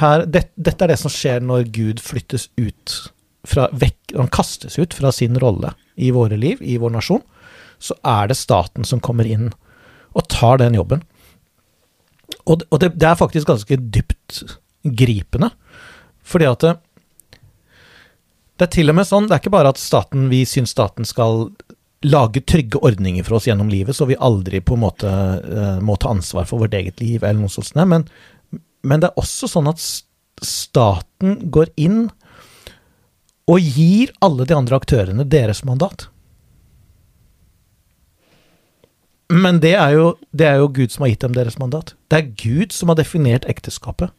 [0.02, 3.14] her det, Dette er det som skjer når Gud flyttes ut
[3.48, 7.24] fra vekk, Han kastes ut fra sin rolle i våre liv, i vår nasjon.
[7.80, 9.52] Så er det staten som kommer inn
[10.18, 11.04] og tar den jobben.
[12.48, 14.42] Og, og det, det er faktisk ganske dypt
[14.84, 15.52] gripende.
[16.28, 16.74] Fordi at det,
[18.58, 21.08] det er til og med sånn, det er ikke bare at staten, vi syns staten
[21.08, 21.50] skal
[22.06, 25.98] lage trygge ordninger for oss gjennom livet, så vi aldri på en måte eh, må
[25.98, 27.74] ta ansvar for vårt eget liv, eller noe sånt.
[27.90, 28.06] Men,
[28.86, 29.82] men det er også sånn at
[30.44, 32.08] staten går inn
[33.48, 36.10] og gir alle de andre aktørene deres mandat.
[39.28, 41.96] Men det er, jo, det er jo Gud som har gitt dem deres mandat.
[42.08, 44.14] Det er Gud som har definert ekteskapet.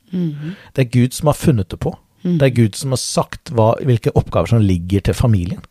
[0.77, 1.95] Det er Gud som har funnet det på.
[2.23, 5.63] Det er Gud som har sagt hva, hvilke oppgaver som ligger til familien.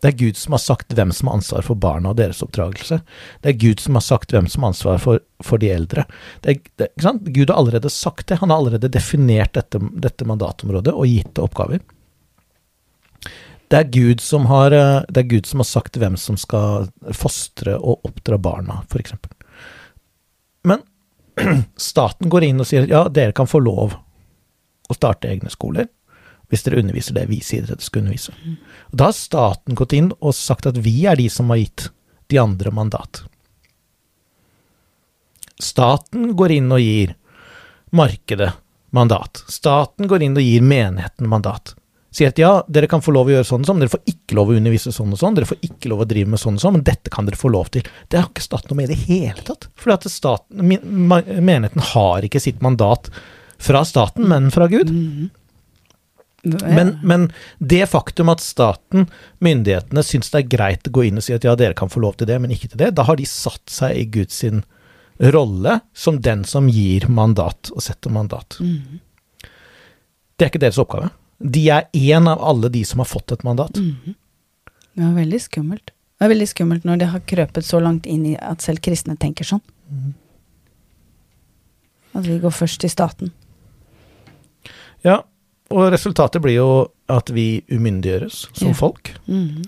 [0.00, 3.00] Det er Gud som har sagt hvem som har ansvar for barna og deres oppdragelse.
[3.42, 6.04] Det er Gud som har sagt hvem som har ansvar for, for de eldre.
[6.44, 6.88] Det er, det?
[7.32, 8.38] Gud har allerede sagt det.
[8.42, 11.82] Han har allerede definert dette, dette mandatområdet og gitt det oppgaver.
[13.66, 16.86] Det er, Gud som har, eh, det er Gud som har sagt hvem som skal
[17.14, 19.16] fostre og oppdra barna, f.eks.
[20.66, 20.84] Men
[21.76, 23.96] staten går inn og sier ja, dere kan få lov
[24.86, 25.90] å starte egne skoler
[26.46, 28.34] hvis dere underviser det vi sier dere skal undervise.
[28.92, 31.88] Og Da har staten gått inn og sagt at vi er de som har gitt
[32.30, 33.24] de andre mandat.
[35.62, 37.16] Staten går inn og gir
[37.96, 38.52] markedet
[38.94, 39.42] mandat.
[39.50, 41.74] Staten går inn og gir menigheten mandat.
[42.16, 44.36] Sier at ja, dere kan få lov å gjøre sånn og sånn, dere får ikke
[44.38, 46.62] lov å undervise sånn og sånn, dere får ikke lov å drive med sånn og
[46.62, 47.84] sånn, men dette kan dere få lov til.
[48.08, 49.66] Det har ikke staten noe med i det hele tatt.
[49.76, 53.10] For at staten, menigheten har ikke sitt mandat
[53.60, 54.94] fra staten, men fra Gud.
[56.46, 59.10] Men, men det faktum at staten,
[59.44, 62.00] myndighetene, syns det er greit å gå inn og si at ja, dere kan få
[62.04, 64.40] lov til det, men ikke til det, da har de satt seg i Guds
[65.36, 68.56] rolle som den som gir mandat og setter mandat.
[70.36, 71.12] Det er ikke deres oppgave.
[71.40, 73.72] De er én av alle de som har fått et mandat.
[73.76, 75.90] Det er veldig skummelt.
[76.16, 79.18] Det er veldig skummelt når det har krøpet så langt inn i at selv kristne
[79.20, 79.60] tenker sånn.
[82.16, 83.32] At vi går først i staten.
[85.04, 85.18] Ja,
[85.70, 86.68] og resultatet blir jo
[87.12, 88.74] at vi umyndiggjøres som Ja.
[88.74, 89.12] folk.
[89.28, 89.62] Mhm.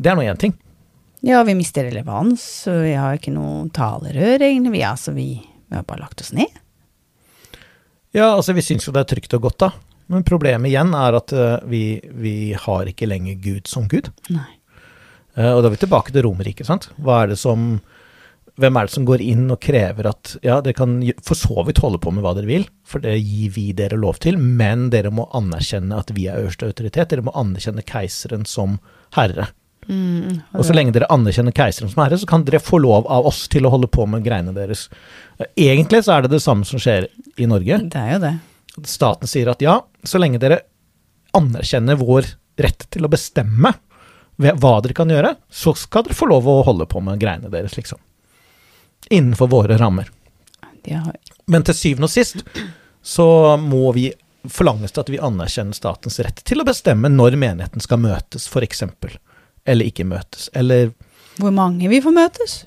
[0.00, 0.54] Det er nå én ting.
[1.22, 4.72] Ja, vi mister relevans, og vi har ikke noe talerør, egentlig.
[4.72, 6.48] Vi, altså, vi, vi har bare lagt oss ned.
[8.12, 9.70] Ja, altså vi syns jo det er trygt og godt, da.
[10.10, 11.84] Men problemet igjen er at eh, vi,
[12.22, 14.10] vi har ikke lenger Gud som Gud.
[14.34, 14.48] Nei.
[15.36, 16.90] Eh, og da er vi tilbake til Romerriket, sant.
[16.98, 17.80] Hva er det som
[18.60, 21.78] Hvem er det som går inn og krever at ja, dere kan for så vidt
[21.80, 25.08] holde på med hva dere vil, for det gir vi dere lov til, men dere
[25.08, 27.08] må anerkjenne at vi er øverste autoritet.
[27.14, 28.76] Dere må anerkjenne keiseren som
[29.16, 29.48] herre.
[29.88, 33.24] Mm, Og så lenge dere anerkjenner keiseren som herre, så kan dere få lov av
[33.32, 34.84] oss til å holde på med greiene deres.
[35.40, 37.08] Eh, Egentlig så er det det samme som skjer
[37.40, 37.80] i Norge.
[37.88, 38.34] Det er jo det.
[38.84, 40.62] Staten sier at ja, så lenge dere
[41.36, 42.28] anerkjenner vår
[42.62, 43.74] rett til å bestemme
[44.42, 47.76] hva dere kan gjøre, så skal dere få lov å holde på med greiene deres,
[47.76, 48.00] liksom.
[49.12, 50.08] Innenfor våre rammer.
[51.46, 52.42] Men til syvende og sist
[53.02, 53.26] så
[53.60, 54.08] må vi
[54.50, 58.82] forlanges det at vi anerkjenner statens rett til å bestemme når menigheten skal møtes, f.eks.
[59.68, 60.90] Eller ikke møtes, eller
[61.38, 62.58] hvor mange vi får møtes?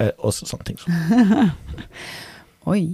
[0.00, 0.80] eh, og sånne ting.
[2.72, 2.84] Oi.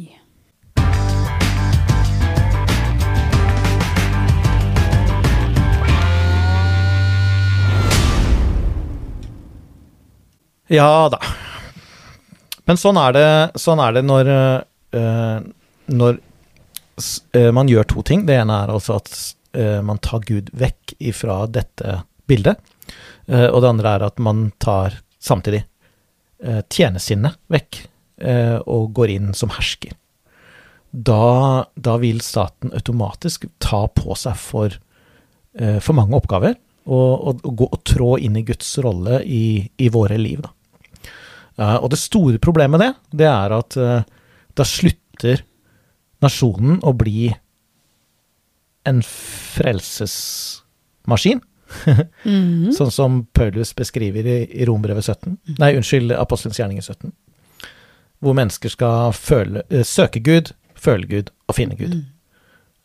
[10.66, 11.20] Ja da.
[12.66, 13.26] Men sånn er det,
[13.62, 14.30] sånn er det når,
[14.98, 15.36] eh,
[15.94, 18.24] når eh, man gjør to ting.
[18.26, 19.12] Det ene er altså at
[19.54, 22.58] eh, man tar Gud vekk ifra dette bildet.
[23.26, 25.64] Og det andre er at man tar samtidig
[26.46, 27.80] uh, tjenesinnet vekk
[28.70, 29.96] og går inn som hersker.
[30.94, 34.76] Da, da vil staten automatisk ta på seg for,
[35.58, 36.54] for mange oppgaver
[36.86, 40.46] og, og, og gå og trå inn i Guds rolle i, i våre liv.
[40.46, 40.54] Da.
[41.58, 42.92] Eh, og det store problemet med det,
[43.22, 44.02] det er at eh,
[44.56, 45.36] da slutter
[46.24, 47.28] nasjonen å bli
[48.86, 51.40] en frelsesmaskin,
[52.24, 52.70] Mhm.
[52.76, 55.36] sånn som Paulus beskriver i, i Rombrevet 17.
[55.58, 57.10] Nei, unnskyld, Apostelens gjerninger 17.
[58.22, 61.94] Hvor mennesker skal føle, eh, søke Gud, føle Gud og finne Gud.
[61.98, 62.04] Mm.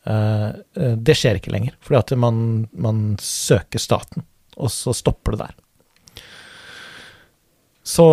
[0.01, 0.49] Uh,
[0.97, 2.37] det skjer ikke lenger, fordi at man,
[2.73, 4.23] man søker staten,
[4.57, 5.53] og så stopper det der.
[7.83, 8.05] Så,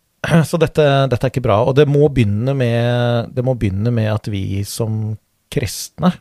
[0.50, 4.30] så dette, dette er ikke bra, og det må med, det må begynne med at
[4.32, 5.16] vi som
[5.48, 6.12] kristne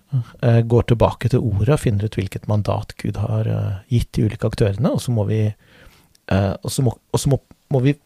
[0.41, 4.27] eh, går tilbake til ordet og finner ut hvilket mandat Gud har eh, gitt de
[4.27, 7.41] ulike aktørene, og så må vi, eh, og så må, og så må,
[7.73, 7.97] må vi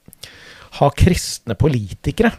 [0.80, 2.32] ha kristne politikere.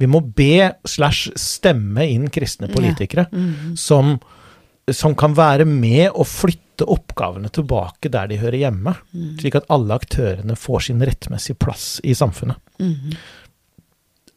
[0.00, 2.74] Vi må be slash stemme inn kristne Ja.
[2.74, 3.76] politikere -hmm.
[3.76, 4.18] som,
[4.90, 9.36] som kan være med og flytte oppgavene tilbake der de hører hjemme, mm.
[9.40, 12.58] slik at alle aktørene får sin rettmessige plass i samfunnet.
[12.82, 13.14] Mm.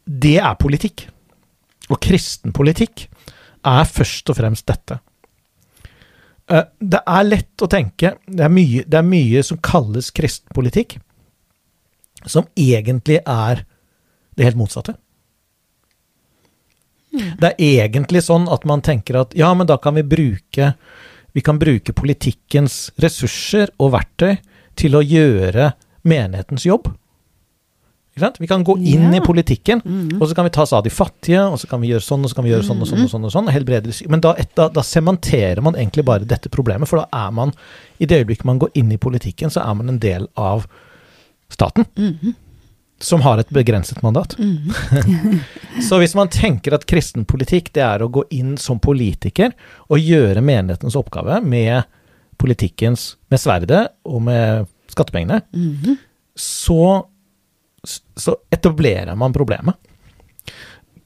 [0.08, 1.08] Det er politikk.
[1.88, 3.08] Og kristen politikk
[3.66, 5.00] er først og fremst dette.
[6.48, 10.52] Eh, Det er lett å tenke Det er mye, det er mye som kalles kristen
[10.54, 10.98] politikk,
[12.24, 13.64] som egentlig er
[14.36, 14.94] det helt motsatte.
[17.40, 20.72] Det er egentlig sånn at man tenker at ja, men da kan vi bruke
[21.34, 24.38] Vi kan bruke politikkens ressurser og verktøy
[24.78, 25.72] til å gjøre
[26.08, 26.88] menighetens jobb.
[28.40, 29.18] Vi kan gå inn Ja.
[29.18, 30.20] i politikken, Mhm.
[30.20, 32.24] og så kan vi ta oss av de fattige, og så kan vi gjøre sånn,
[32.24, 33.24] og så kan vi gjøre sånn og sånn og sånn.
[33.24, 34.08] og sånn, og helbrede.
[34.08, 37.52] Men da, da, da sementerer man egentlig bare dette problemet, for da er man,
[38.00, 40.66] i det øyeblikket man går inn i politikken, så er man en del av
[41.48, 42.34] staten, Mhm.
[42.98, 44.34] Som har et begrenset mandat.
[44.38, 45.40] Mm.
[45.88, 49.54] Så hvis man tenker at kristen politikk det er å gå inn som politiker
[49.86, 51.86] og gjøre menighetens oppgave med
[52.38, 55.94] politikkens med sverdet og med skattepengene, mm.
[56.38, 57.04] så,
[57.84, 59.78] så etablerer man problemet.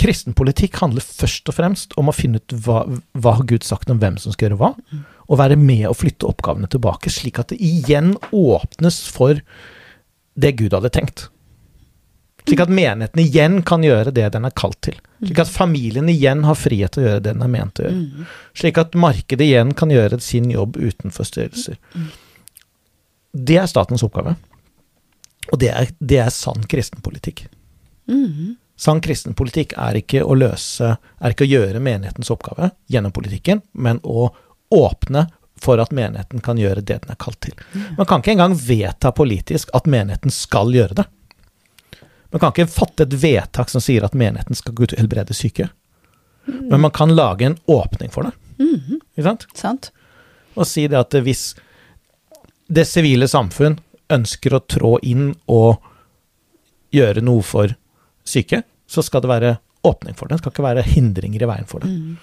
[0.02, 3.90] Kristen politikk handler først og fremst om å finne ut hva, hva har Gud sagt
[3.92, 4.72] om hvem som skal gjøre hva,
[5.28, 9.40] og være med og flytte oppgavene tilbake, slik at det igjen åpnes for
[10.34, 11.28] det Gud hadde tenkt.
[12.48, 14.96] Slik at menigheten igjen kan gjøre det den er kalt til.
[15.22, 17.98] Slik at familien igjen har frihet til å gjøre det den er ment å gjøre.
[18.00, 18.30] Mhm.
[18.58, 21.78] Slik at markedet igjen kan gjøre sin jobb uten forstyrrelser.
[23.32, 24.34] Det er statens oppgave.
[25.52, 27.46] Og det er, det er sann kristenpolitikk.
[28.10, 28.56] Mm.
[28.78, 34.00] Sann kristenpolitikk er ikke å løse Er ikke å gjøre menighetens oppgave gjennom politikken, men
[34.02, 34.32] å
[34.74, 35.28] åpne
[35.62, 37.54] for at menigheten kan gjøre det den er kalt til.
[37.94, 41.04] Man kan ikke engang vedta politisk at menigheten skal gjøre det.
[42.32, 45.36] Man kan ikke fatte et vedtak som sier at menigheten skal gå ut og helbrede
[45.36, 45.68] syke.
[46.48, 48.32] Men man kan lage en åpning for det.
[48.58, 49.00] Mhm.
[49.14, 49.46] Ikke sant?
[49.54, 49.92] Sant?
[50.54, 51.52] og si det at hvis
[52.72, 53.78] det sivile samfunn
[54.12, 55.82] ønsker å trå inn og
[56.92, 57.72] gjøre noe for
[58.28, 59.52] syke, så skal det være
[59.88, 60.36] åpning for det.
[60.36, 61.90] Det skal ikke være hindringer i veien for det.
[61.90, 62.16] Mm.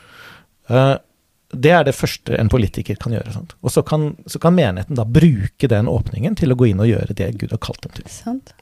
[1.50, 3.34] det er det første en politiker kan gjøre.
[3.34, 3.56] Sant?
[3.66, 6.92] Og så kan, så kan menigheten da bruke den åpningen til å gå inn og
[6.92, 8.10] gjøre det Gud har kalt dem til.
[8.14, 8.54] Sant.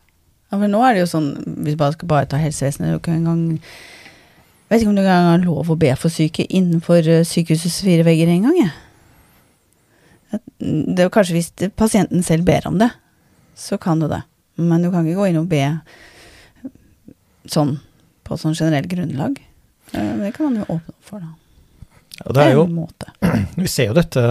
[0.48, 3.00] Ja, for nå er det jo sånn, hvis man bare skal bare ta helsevesenet du
[3.04, 3.42] kan engang
[4.70, 8.04] Vet ikke om du engang har lov å be for syke innenfor eh, sykehusets fire
[8.04, 8.72] vegger engang, jeg.
[10.36, 12.90] At- Det er jo kanskje hvis pasienten selv ber om det,
[13.56, 14.22] så kan du det.
[14.60, 15.62] Men du kan ikke gå inn og be
[17.48, 17.78] sånn
[18.28, 19.38] på sånn generelt grunnlag.
[19.94, 21.32] Det kan man jo åpne opp for, da.
[22.26, 22.66] Ja, det er jo,
[23.64, 24.24] vi ser jo dette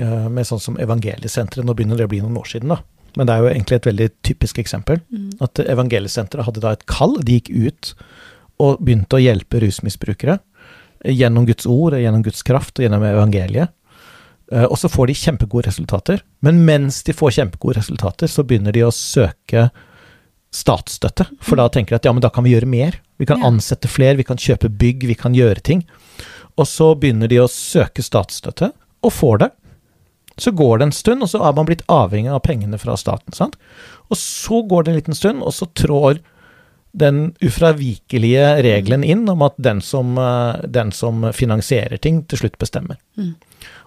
[0.00, 2.80] eh, med sånn som Evangeliesenteret, nå begynner det å bli noen år siden, da.
[3.18, 5.00] Men det er jo egentlig et veldig typisk eksempel.
[5.42, 7.16] At Evangeliesenteret hadde da et kall.
[7.26, 7.92] De gikk ut
[8.62, 10.38] og begynte å hjelpe rusmisbrukere
[11.04, 13.74] eh, gjennom Guds ord, gjennom Guds kraft og gjennom evangeliet.
[14.52, 16.22] Eh, Og så får de kjempegode resultater.
[16.46, 19.68] Men mens de får kjempegode resultater, så begynner de å søke
[20.54, 21.26] statsstøtte.
[21.44, 23.00] For da tenker de at ja, men da kan vi gjøre mer.
[23.20, 25.82] Vi kan ansette flere, vi kan kjøpe bygg, vi kan gjøre ting.
[26.58, 28.72] Og så begynner de å søke statsstøtte,
[29.04, 29.50] og får det.
[30.38, 33.34] Så går det en stund, og så er man blitt avhengig av pengene fra staten.
[33.34, 33.56] sant?
[34.08, 36.20] Og så går det en liten stund, og så trår
[36.98, 42.58] den ufravikelige regelen inn om at den som, eh, den som finansierer ting, til slutt
[42.58, 42.96] bestemmer.
[43.16, 43.34] Mm.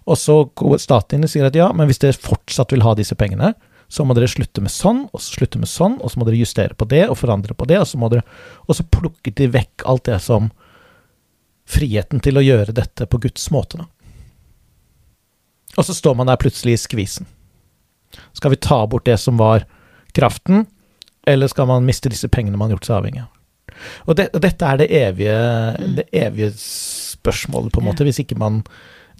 [0.08, 2.94] Og så går staten inn og sier at ja, men hvis dere fortsatt vil ha
[2.96, 3.54] disse pengene,
[3.92, 6.40] så må dere slutte med sånn, og så slutte med sånn, og så må dere
[6.40, 8.24] justere på det, og forandre på det, og så må dere
[8.70, 10.52] Og så plukker de vekk alt det som
[11.72, 13.86] Friheten til å gjøre dette på Guds måte, da.
[15.78, 17.28] Og så står man der plutselig i skvisen.
[18.36, 19.66] Skal vi ta bort det som var
[20.16, 20.66] kraften,
[21.28, 23.30] eller skal man miste disse pengene man har gjort seg avhengig av?
[24.06, 25.36] Og, det, og dette er det evige,
[25.98, 28.66] det evige spørsmålet, på en måte, hvis ikke man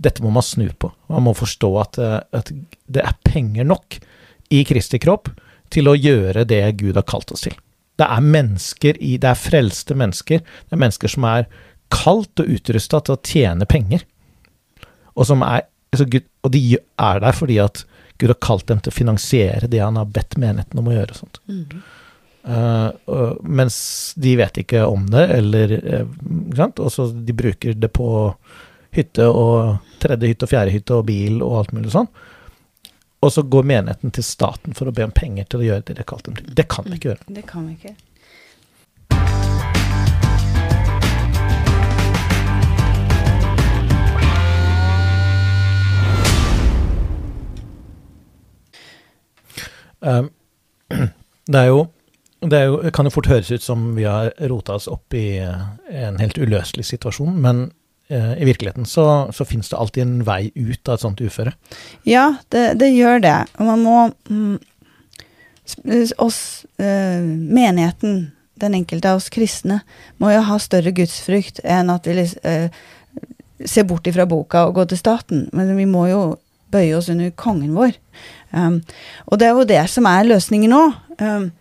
[0.02, 0.88] Dette må man snu på.
[1.14, 2.48] Man må forstå at, eh, at
[2.90, 4.00] det er penger nok
[4.50, 5.30] i Kristi kropp
[5.70, 7.54] til å gjøre det Gud har kalt oss til.
[8.02, 10.42] Det er mennesker i Det er frelste mennesker.
[10.42, 11.46] Det er mennesker som er
[11.94, 14.08] kalt og utrusta til å tjene penger.
[15.14, 17.84] Og, som er, altså Gud, og de er der fordi at
[18.22, 21.16] Gud har kalt dem til å finansiere det han har bedt menigheten om å gjøre.
[21.16, 21.40] og Sånt.
[22.42, 23.78] Eh, uh, mens
[24.18, 25.74] de vet ikke om det, eller
[26.58, 26.82] sant?
[26.82, 28.10] Og så de bruker det på
[28.96, 32.10] hytte og tredje hytte og fjerde hytte og bil og alt mulig sånn.
[33.22, 35.98] Og så går menigheten til staten for å be om penger til å gjøre det
[35.98, 36.50] de har kalt dem til.
[36.58, 37.28] Det kan vi ikke gjøre.
[37.38, 37.94] Det kan vi ikke.
[51.52, 51.86] det er jo
[52.42, 55.62] det jo, kan jo fort høres ut som vi har rota oss opp i eh,
[56.08, 57.68] en helt uløselig situasjon, men
[58.10, 61.54] eh, i virkeligheten så, så finnes det alltid en vei ut av et sånt uføre.
[62.08, 63.38] Ja, det, det gjør det.
[63.60, 63.98] Og man må
[64.30, 64.60] mm,
[66.20, 69.78] Oss, eh, menigheten, den enkelte av oss kristne,
[70.20, 72.74] må jo ha større gudsfrykt enn at vi eh,
[73.64, 75.46] ser bort ifra boka og går til staten.
[75.56, 76.22] Men vi må jo
[76.72, 77.98] bøye oss under kongen vår.
[78.52, 78.82] Um,
[79.28, 80.82] og det er jo det som er løsningen nå.
[81.22, 81.52] Um,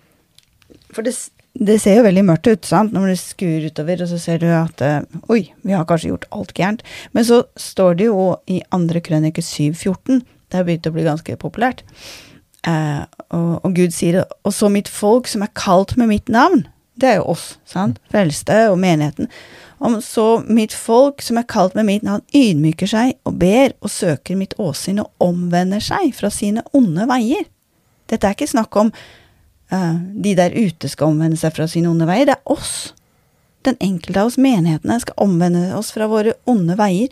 [0.95, 1.15] for det,
[1.55, 2.95] det ser jo veldig mørkt ut, sant?
[2.95, 6.29] når du skuer utover, og så ser du at uh, oi, vi har kanskje gjort
[6.35, 6.83] alt gærent.
[7.17, 11.39] Men så står det jo i andre krønike 7.14, det har begynt å bli ganske
[11.39, 11.85] populært,
[12.67, 16.67] uh, og, og Gud sier og så mitt folk som er kalt med mitt navn,
[17.01, 18.01] det er jo oss, sant?
[18.13, 19.31] Frelste og menigheten.
[19.81, 23.89] Om så mitt folk som er kalt med mitt navn, ydmyker seg og ber og
[23.93, 27.47] søker mitt åsyn og omvender seg fra sine onde veier.
[28.11, 32.09] Dette er ikke snakk om uh, de der ute skal omvende seg fra sine onde
[32.11, 32.29] veier.
[32.29, 32.93] Det er oss.
[33.65, 37.09] Den enkelte av oss menighetene skal omvende oss fra våre onde veier.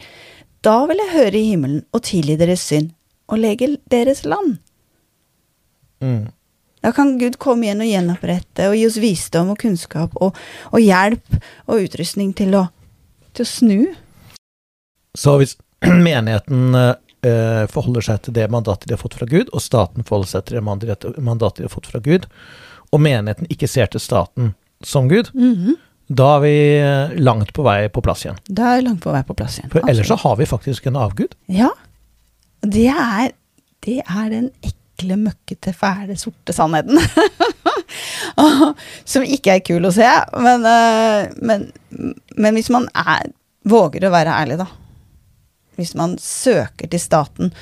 [0.64, 2.92] Da vil jeg høre i himmelen og tilgi deres synd
[3.28, 4.58] og lege deres land.
[6.04, 6.28] Mm.
[6.84, 10.36] Da kan Gud komme igjen og gjenopprette og gi oss visdom og kunnskap og,
[10.70, 12.68] og hjelp og utrustning til å,
[13.34, 13.80] til å snu.
[15.18, 15.56] Så hvis
[16.08, 20.32] menigheten eh, forholder seg til det mandatet de har fått fra Gud, og staten forholder
[20.36, 22.30] seg til det mandatet de har fått fra Gud,
[22.88, 24.54] og menigheten ikke ser til staten
[24.86, 25.32] som Gud,
[26.08, 28.38] da er vi eh, langt på vei på plass igjen.
[28.46, 29.72] Da er vi langt på vei på plass igjen.
[29.74, 31.34] For ellers så har vi faktisk en avgud.
[31.52, 31.68] Ja.
[32.64, 33.34] Det er,
[33.84, 34.48] det er den
[34.98, 36.98] ekle, møkkete, fæle, sorte sannheten.
[39.12, 40.06] Som ikke er kul å se.
[40.38, 41.68] Men, eh, men,
[42.36, 43.30] men hvis man er,
[43.68, 44.68] våger å være ærlig, da.
[45.78, 47.52] Hvis man søker til staten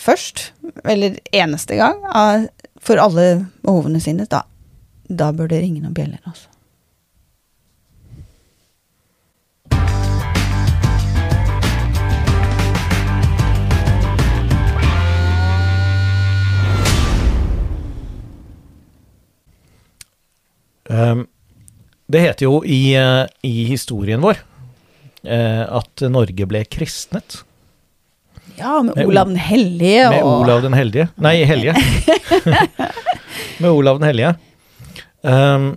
[0.00, 0.52] først,
[0.88, 2.00] eller eneste gang,
[2.80, 4.44] for alle behovene sine, da,
[5.08, 6.48] da bør det ringe noen bjeller, altså.
[22.12, 24.40] Det heter jo i, eh, i historien vår
[25.24, 27.42] eh, at Norge ble kristnet.
[28.58, 31.08] Ja, med Olav den hellige og Med Olav den hellige.
[31.24, 31.72] Nei, hellige.
[33.62, 34.34] med Olav den hellige.
[35.22, 35.72] Um,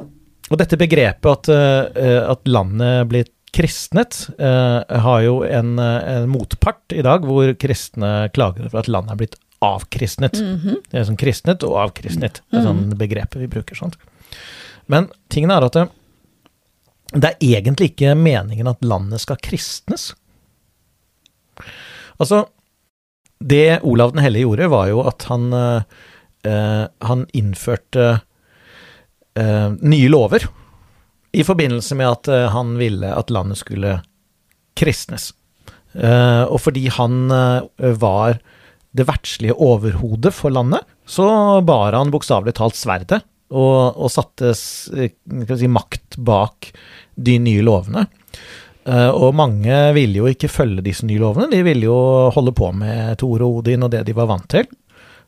[0.49, 1.49] og dette begrepet at,
[1.95, 8.11] uh, at landet blir kristnet, uh, har jo en, en motpart i dag, hvor kristne
[8.35, 10.35] klager over at landet er blitt avkristnet.
[10.41, 10.83] Mhm.
[10.91, 12.43] Det er sånn kristnet og avkristnet.
[12.51, 13.79] Det er sånn begrepet vi bruker.
[13.79, 13.95] sånt.
[14.91, 15.85] Men tingen er at det,
[17.13, 20.11] det er egentlig ikke meningen at landet skal kristnes.
[22.21, 22.45] Altså,
[23.39, 26.03] det Olav den hellige gjorde, var jo at han, eh,
[26.47, 28.07] eh, han innførte
[29.35, 30.47] eh, nye lover
[31.35, 33.97] i forbindelse med at eh, han ville at landet skulle
[34.79, 35.31] kristnes.
[35.95, 38.39] Eh, og fordi han eh, var
[38.95, 43.21] det verdslige overhodet for landet, så bar han bokstavelig talt sverdet
[43.51, 45.09] og, og satte eh,
[45.57, 46.71] si, makt bak
[47.15, 48.05] de nye lovene.
[48.85, 51.99] Eh, og mange ville jo ikke følge disse nye lovene, de ville jo
[52.35, 54.65] holde på med Tore og Odin og det de var vant til.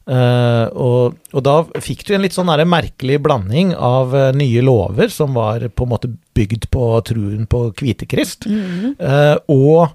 [0.08, 5.34] Eh, og, og da fikk du en litt sånn merkelig blanding av nye lover som
[5.36, 6.08] var på en måte
[6.38, 8.96] bygd på truen på Kvitekrist, Mhm.
[9.00, 9.90] eh, og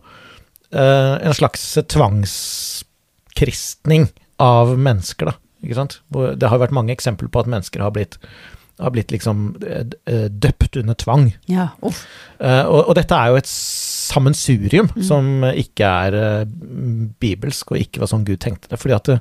[0.72, 1.60] en slags
[1.92, 4.06] tvangskristning
[4.40, 5.34] av mennesker, da.
[5.62, 6.00] Ikke sant?
[6.10, 8.16] Det har vært mange eksempler på at mennesker har blitt,
[8.82, 11.28] har blitt liksom eh, eh, døpt under tvang.
[11.46, 11.68] Ja.
[11.84, 15.02] Eh, og, og dette er jo et sammensurium Mm.
[15.06, 16.46] som ikke er
[17.22, 18.80] bibelsk, og ikke var sånn Gud tenkte det.
[18.82, 19.12] Fordi at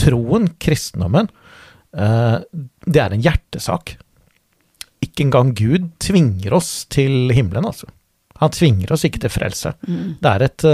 [0.00, 1.28] troen, kristendommen,
[1.94, 3.92] det er en hjertesak.
[5.04, 7.86] Ikke engang Gud tvinger oss til himmelen, altså.
[8.40, 9.74] Han tvinger oss ikke til frelse.
[9.86, 10.16] Mm.
[10.24, 10.64] Det er et,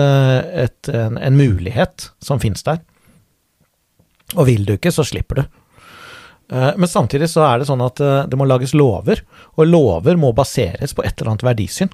[0.65, 2.79] et, en, en mulighet som fins der.
[4.37, 5.43] Og vil du ikke, så slipper du.
[6.51, 9.23] Eh, Men samtidig så er det sånn at eh, det må lages lover,
[9.57, 11.93] og lover må baseres på et eller annet verdisyn.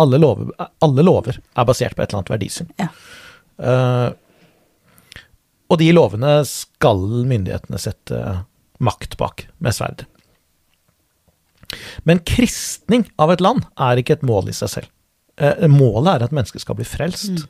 [0.00, 0.50] Alle lover,
[0.82, 2.70] alle lover er basert på et eller annet verdisyn.
[2.80, 2.88] Ja.
[3.54, 4.10] Uh,
[5.70, 6.98] og de lovene skal
[7.30, 8.18] myndighetene sette
[8.82, 10.02] makt bak med sverd.
[12.02, 14.90] Men kristning av et land er ikke et mål i seg selv.
[15.38, 17.46] Uh, Målet er at mennesket skal bli frelst.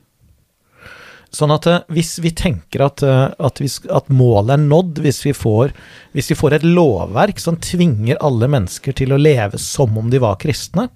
[1.35, 5.23] Sånn at eh, hvis vi tenker at, eh, at, vi, at målet er nådd hvis
[5.27, 5.75] vi, får,
[6.15, 10.23] hvis vi får et lovverk som tvinger alle mennesker til å leve som om de
[10.23, 10.89] var kristne,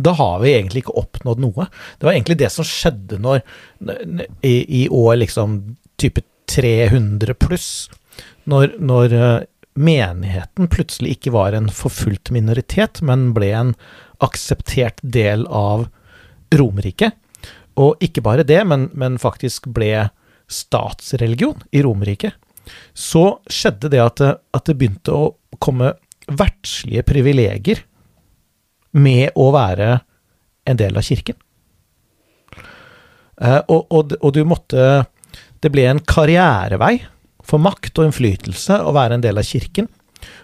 [0.00, 1.66] da har vi egentlig ikke oppnådd noe.
[1.98, 3.42] Det var egentlig det som skjedde når
[4.46, 5.58] i, i år liksom
[6.00, 7.90] type 300 pluss,
[8.48, 9.38] når, når eh,
[9.80, 13.74] menigheten plutselig ikke var en forfulgt minoritet, men ble en
[14.24, 15.88] akseptert del av
[16.56, 17.14] Romerriket.
[17.80, 20.10] Og ikke bare det, men, men faktisk ble
[20.50, 22.34] statsreligion i Romerriket.
[22.94, 25.30] Så skjedde det at, at det begynte å
[25.62, 25.94] komme
[26.30, 27.84] verdslige privilegier
[28.92, 29.94] med å være
[30.68, 31.38] en del av kirken.
[33.40, 35.06] Eh, og, og, og du måtte
[35.60, 36.98] Det ble en karrierevei
[37.44, 39.88] for makt og innflytelse å være en del av kirken.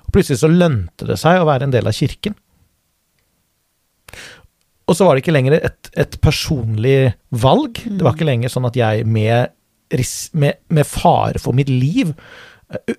[0.04, 2.34] Og plutselig så lønte det seg å være en del av kirken.
[4.86, 7.80] Og så var det ikke lenger et, et personlig valg.
[7.84, 9.50] Det var ikke lenger sånn at jeg med,
[9.98, 12.12] ris- med, med fare for mitt liv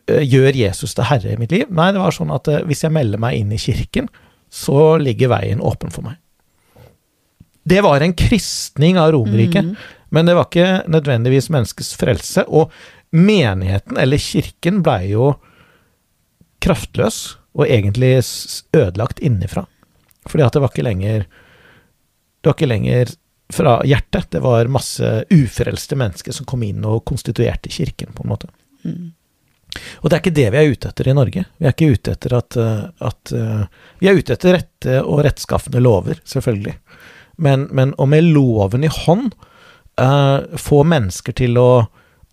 [0.07, 1.67] gjør Jesus til herre i mitt liv.
[1.75, 4.07] Nei, det var sånn at hvis jeg melder meg inn i kirken,
[4.51, 6.19] så ligger veien åpen for meg.
[7.67, 9.73] Det var en kristning av Romerriket,
[10.15, 12.45] men det var ikke nødvendigvis menneskets frelse.
[12.47, 12.71] Og
[13.11, 15.33] menigheten, eller kirken, blei jo
[16.63, 18.13] kraftløs, og egentlig
[18.75, 19.65] ødelagt innifra.
[20.27, 21.27] Fordi at det var ikke lenger
[22.41, 23.13] Det var ikke lenger
[23.53, 28.31] fra hjertet, det var masse ufrelste mennesker som kom inn og konstituerte kirken, på en
[28.33, 28.49] måte.
[28.83, 29.13] Mm.
[30.01, 31.43] Og det er ikke det vi er ute etter i Norge.
[31.57, 35.21] Vi er ikke ute etter at, eh, at eh, Vi er ute etter rette og
[35.25, 36.75] rettskaffende lover, selvfølgelig.
[37.37, 39.29] Men, men å med loven i hånd
[40.01, 41.85] uh, få mennesker til å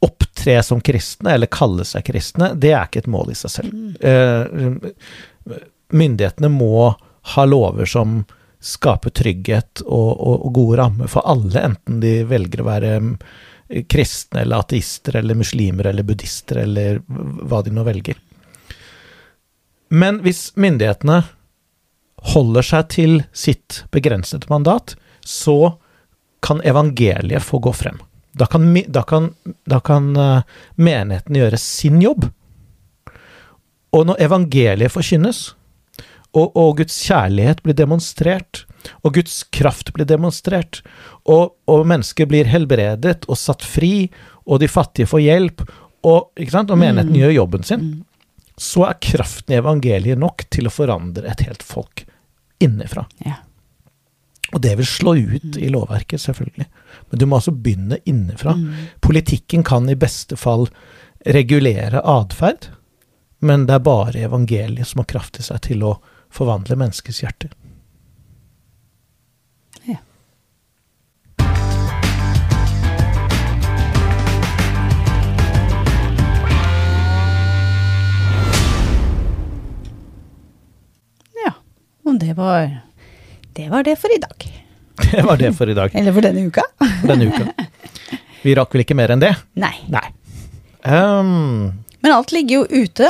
[0.04, 3.74] opptre som kristne, eller kalle seg kristne, det er ikke et mål i seg selv.
[4.00, 5.60] Uh,
[5.92, 6.94] myndighetene må
[7.34, 8.22] ha lover som
[8.64, 13.10] skaper trygghet og, og, og gode rammer for alle, enten de velger å være mm,
[13.90, 18.20] kristne eller ateister eller muslimer eller buddhister eller hva de nå velger.
[19.94, 21.20] Men hvis myndighetene
[22.34, 25.76] holder seg til sitt begrensede mandat, så
[26.44, 28.00] kan evangeliet få gå frem.
[28.34, 29.28] Da kan, da kan,
[29.64, 30.40] da kan eh,
[30.76, 32.26] menigheten gjøre sin jobb.
[33.94, 35.52] Og når evangeliet forkynnes,
[36.34, 38.64] og, og Guds kjærlighet blir demonstrert,
[39.06, 40.82] og Guds kraft blir demonstrert,
[41.24, 44.10] og, og mennesker blir helbredet og satt fri,
[44.44, 45.64] og de fattige får hjelp,
[46.04, 46.70] og, ikke sant?
[46.74, 47.20] og menigheten Mm.
[47.22, 47.86] gjør jobben sin,
[48.60, 52.04] så er kraften i evangeliet nok til å forandre et helt folk
[52.62, 53.06] innenfra.
[53.24, 53.40] Ja.
[54.52, 56.66] Og det vil slå ut i lovverket, selvfølgelig.
[57.10, 58.52] Men du må altså begynne innenfra.
[58.54, 58.74] Mm.
[59.02, 60.68] Politikken kan i beste fall
[61.26, 62.68] regulere atferd,
[63.40, 65.96] men det er bare evangeliet som har kraft i seg til å
[66.34, 67.50] forvandle menneskets hjerte.
[69.86, 69.98] Ja.
[81.44, 81.52] Ja.
[82.06, 82.68] Og det var
[83.54, 84.50] det var det for i dag.
[85.10, 85.90] Det var det for i dag.
[85.94, 86.62] Eller for denne uka.
[86.78, 87.64] For denne uka.
[88.44, 89.32] Vi rakk vel ikke mer enn det?
[89.58, 89.74] Nei.
[89.90, 90.04] Nei.
[90.86, 93.08] Um, Men alt ligger jo ute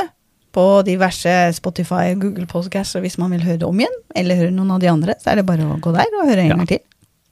[0.55, 4.39] på diverse Spotify og Google Podcast, og hvis man vil høre det om igjen, eller
[4.39, 6.51] høre noen av de andre, så er det bare å gå der og høre en
[6.53, 6.55] Ja.
[6.61, 6.79] gang til.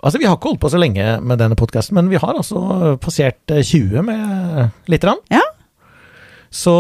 [0.04, 2.98] altså, vi har ikke holdt på så lenge med denne podkasten, men vi har altså
[3.00, 5.24] passert eh, 20 med lite grann.
[5.32, 5.42] Ja.
[6.54, 6.74] Så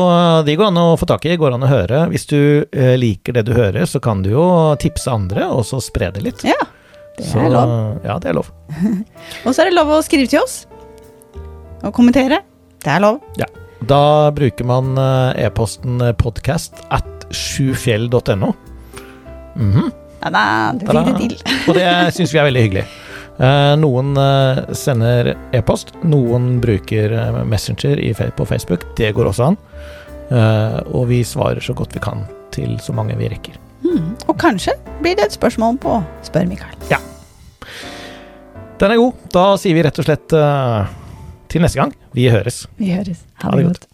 [0.46, 2.04] de går an å få tak i, går an å høre.
[2.12, 2.38] Hvis du
[2.70, 4.44] eh, liker det du hører, så kan du jo
[4.78, 6.44] tipse andre, og så spre det litt.
[6.46, 6.60] Ja,
[7.18, 7.74] det så, er lov.
[8.06, 8.52] Ja, det er lov.
[9.48, 10.66] Og så er det lov å skrive til oss.
[11.84, 12.44] Og kommentere.
[12.84, 13.22] Det er lov.
[13.88, 18.54] Da bruker man eh, e-posten podcast at sjufjell.no.
[20.24, 20.44] Ja da,
[20.78, 21.34] du fikk det til.
[21.68, 22.86] Og det syns vi er veldig hyggelig.
[23.44, 28.00] Eh, noen eh, sender e-post, noen bruker eh, Messenger
[28.38, 28.86] på Facebook.
[28.98, 29.60] Det går også an.
[30.30, 32.24] Eh, og vi svarer så godt vi kan
[32.56, 33.58] til så mange vi rekker.
[33.84, 34.14] Mm.
[34.30, 36.78] Og kanskje blir det et spørsmål på Spør Mikael.
[36.94, 37.02] Ja.
[38.80, 39.26] Den er god.
[39.34, 40.94] Da sier vi rett og slett eh,
[41.54, 41.94] til neste gang.
[42.14, 42.66] Vi høres.
[42.78, 43.26] Vi høres.
[43.44, 43.90] Ha det godt.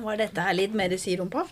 [0.00, 1.44] Var dette her litt mer sirum på?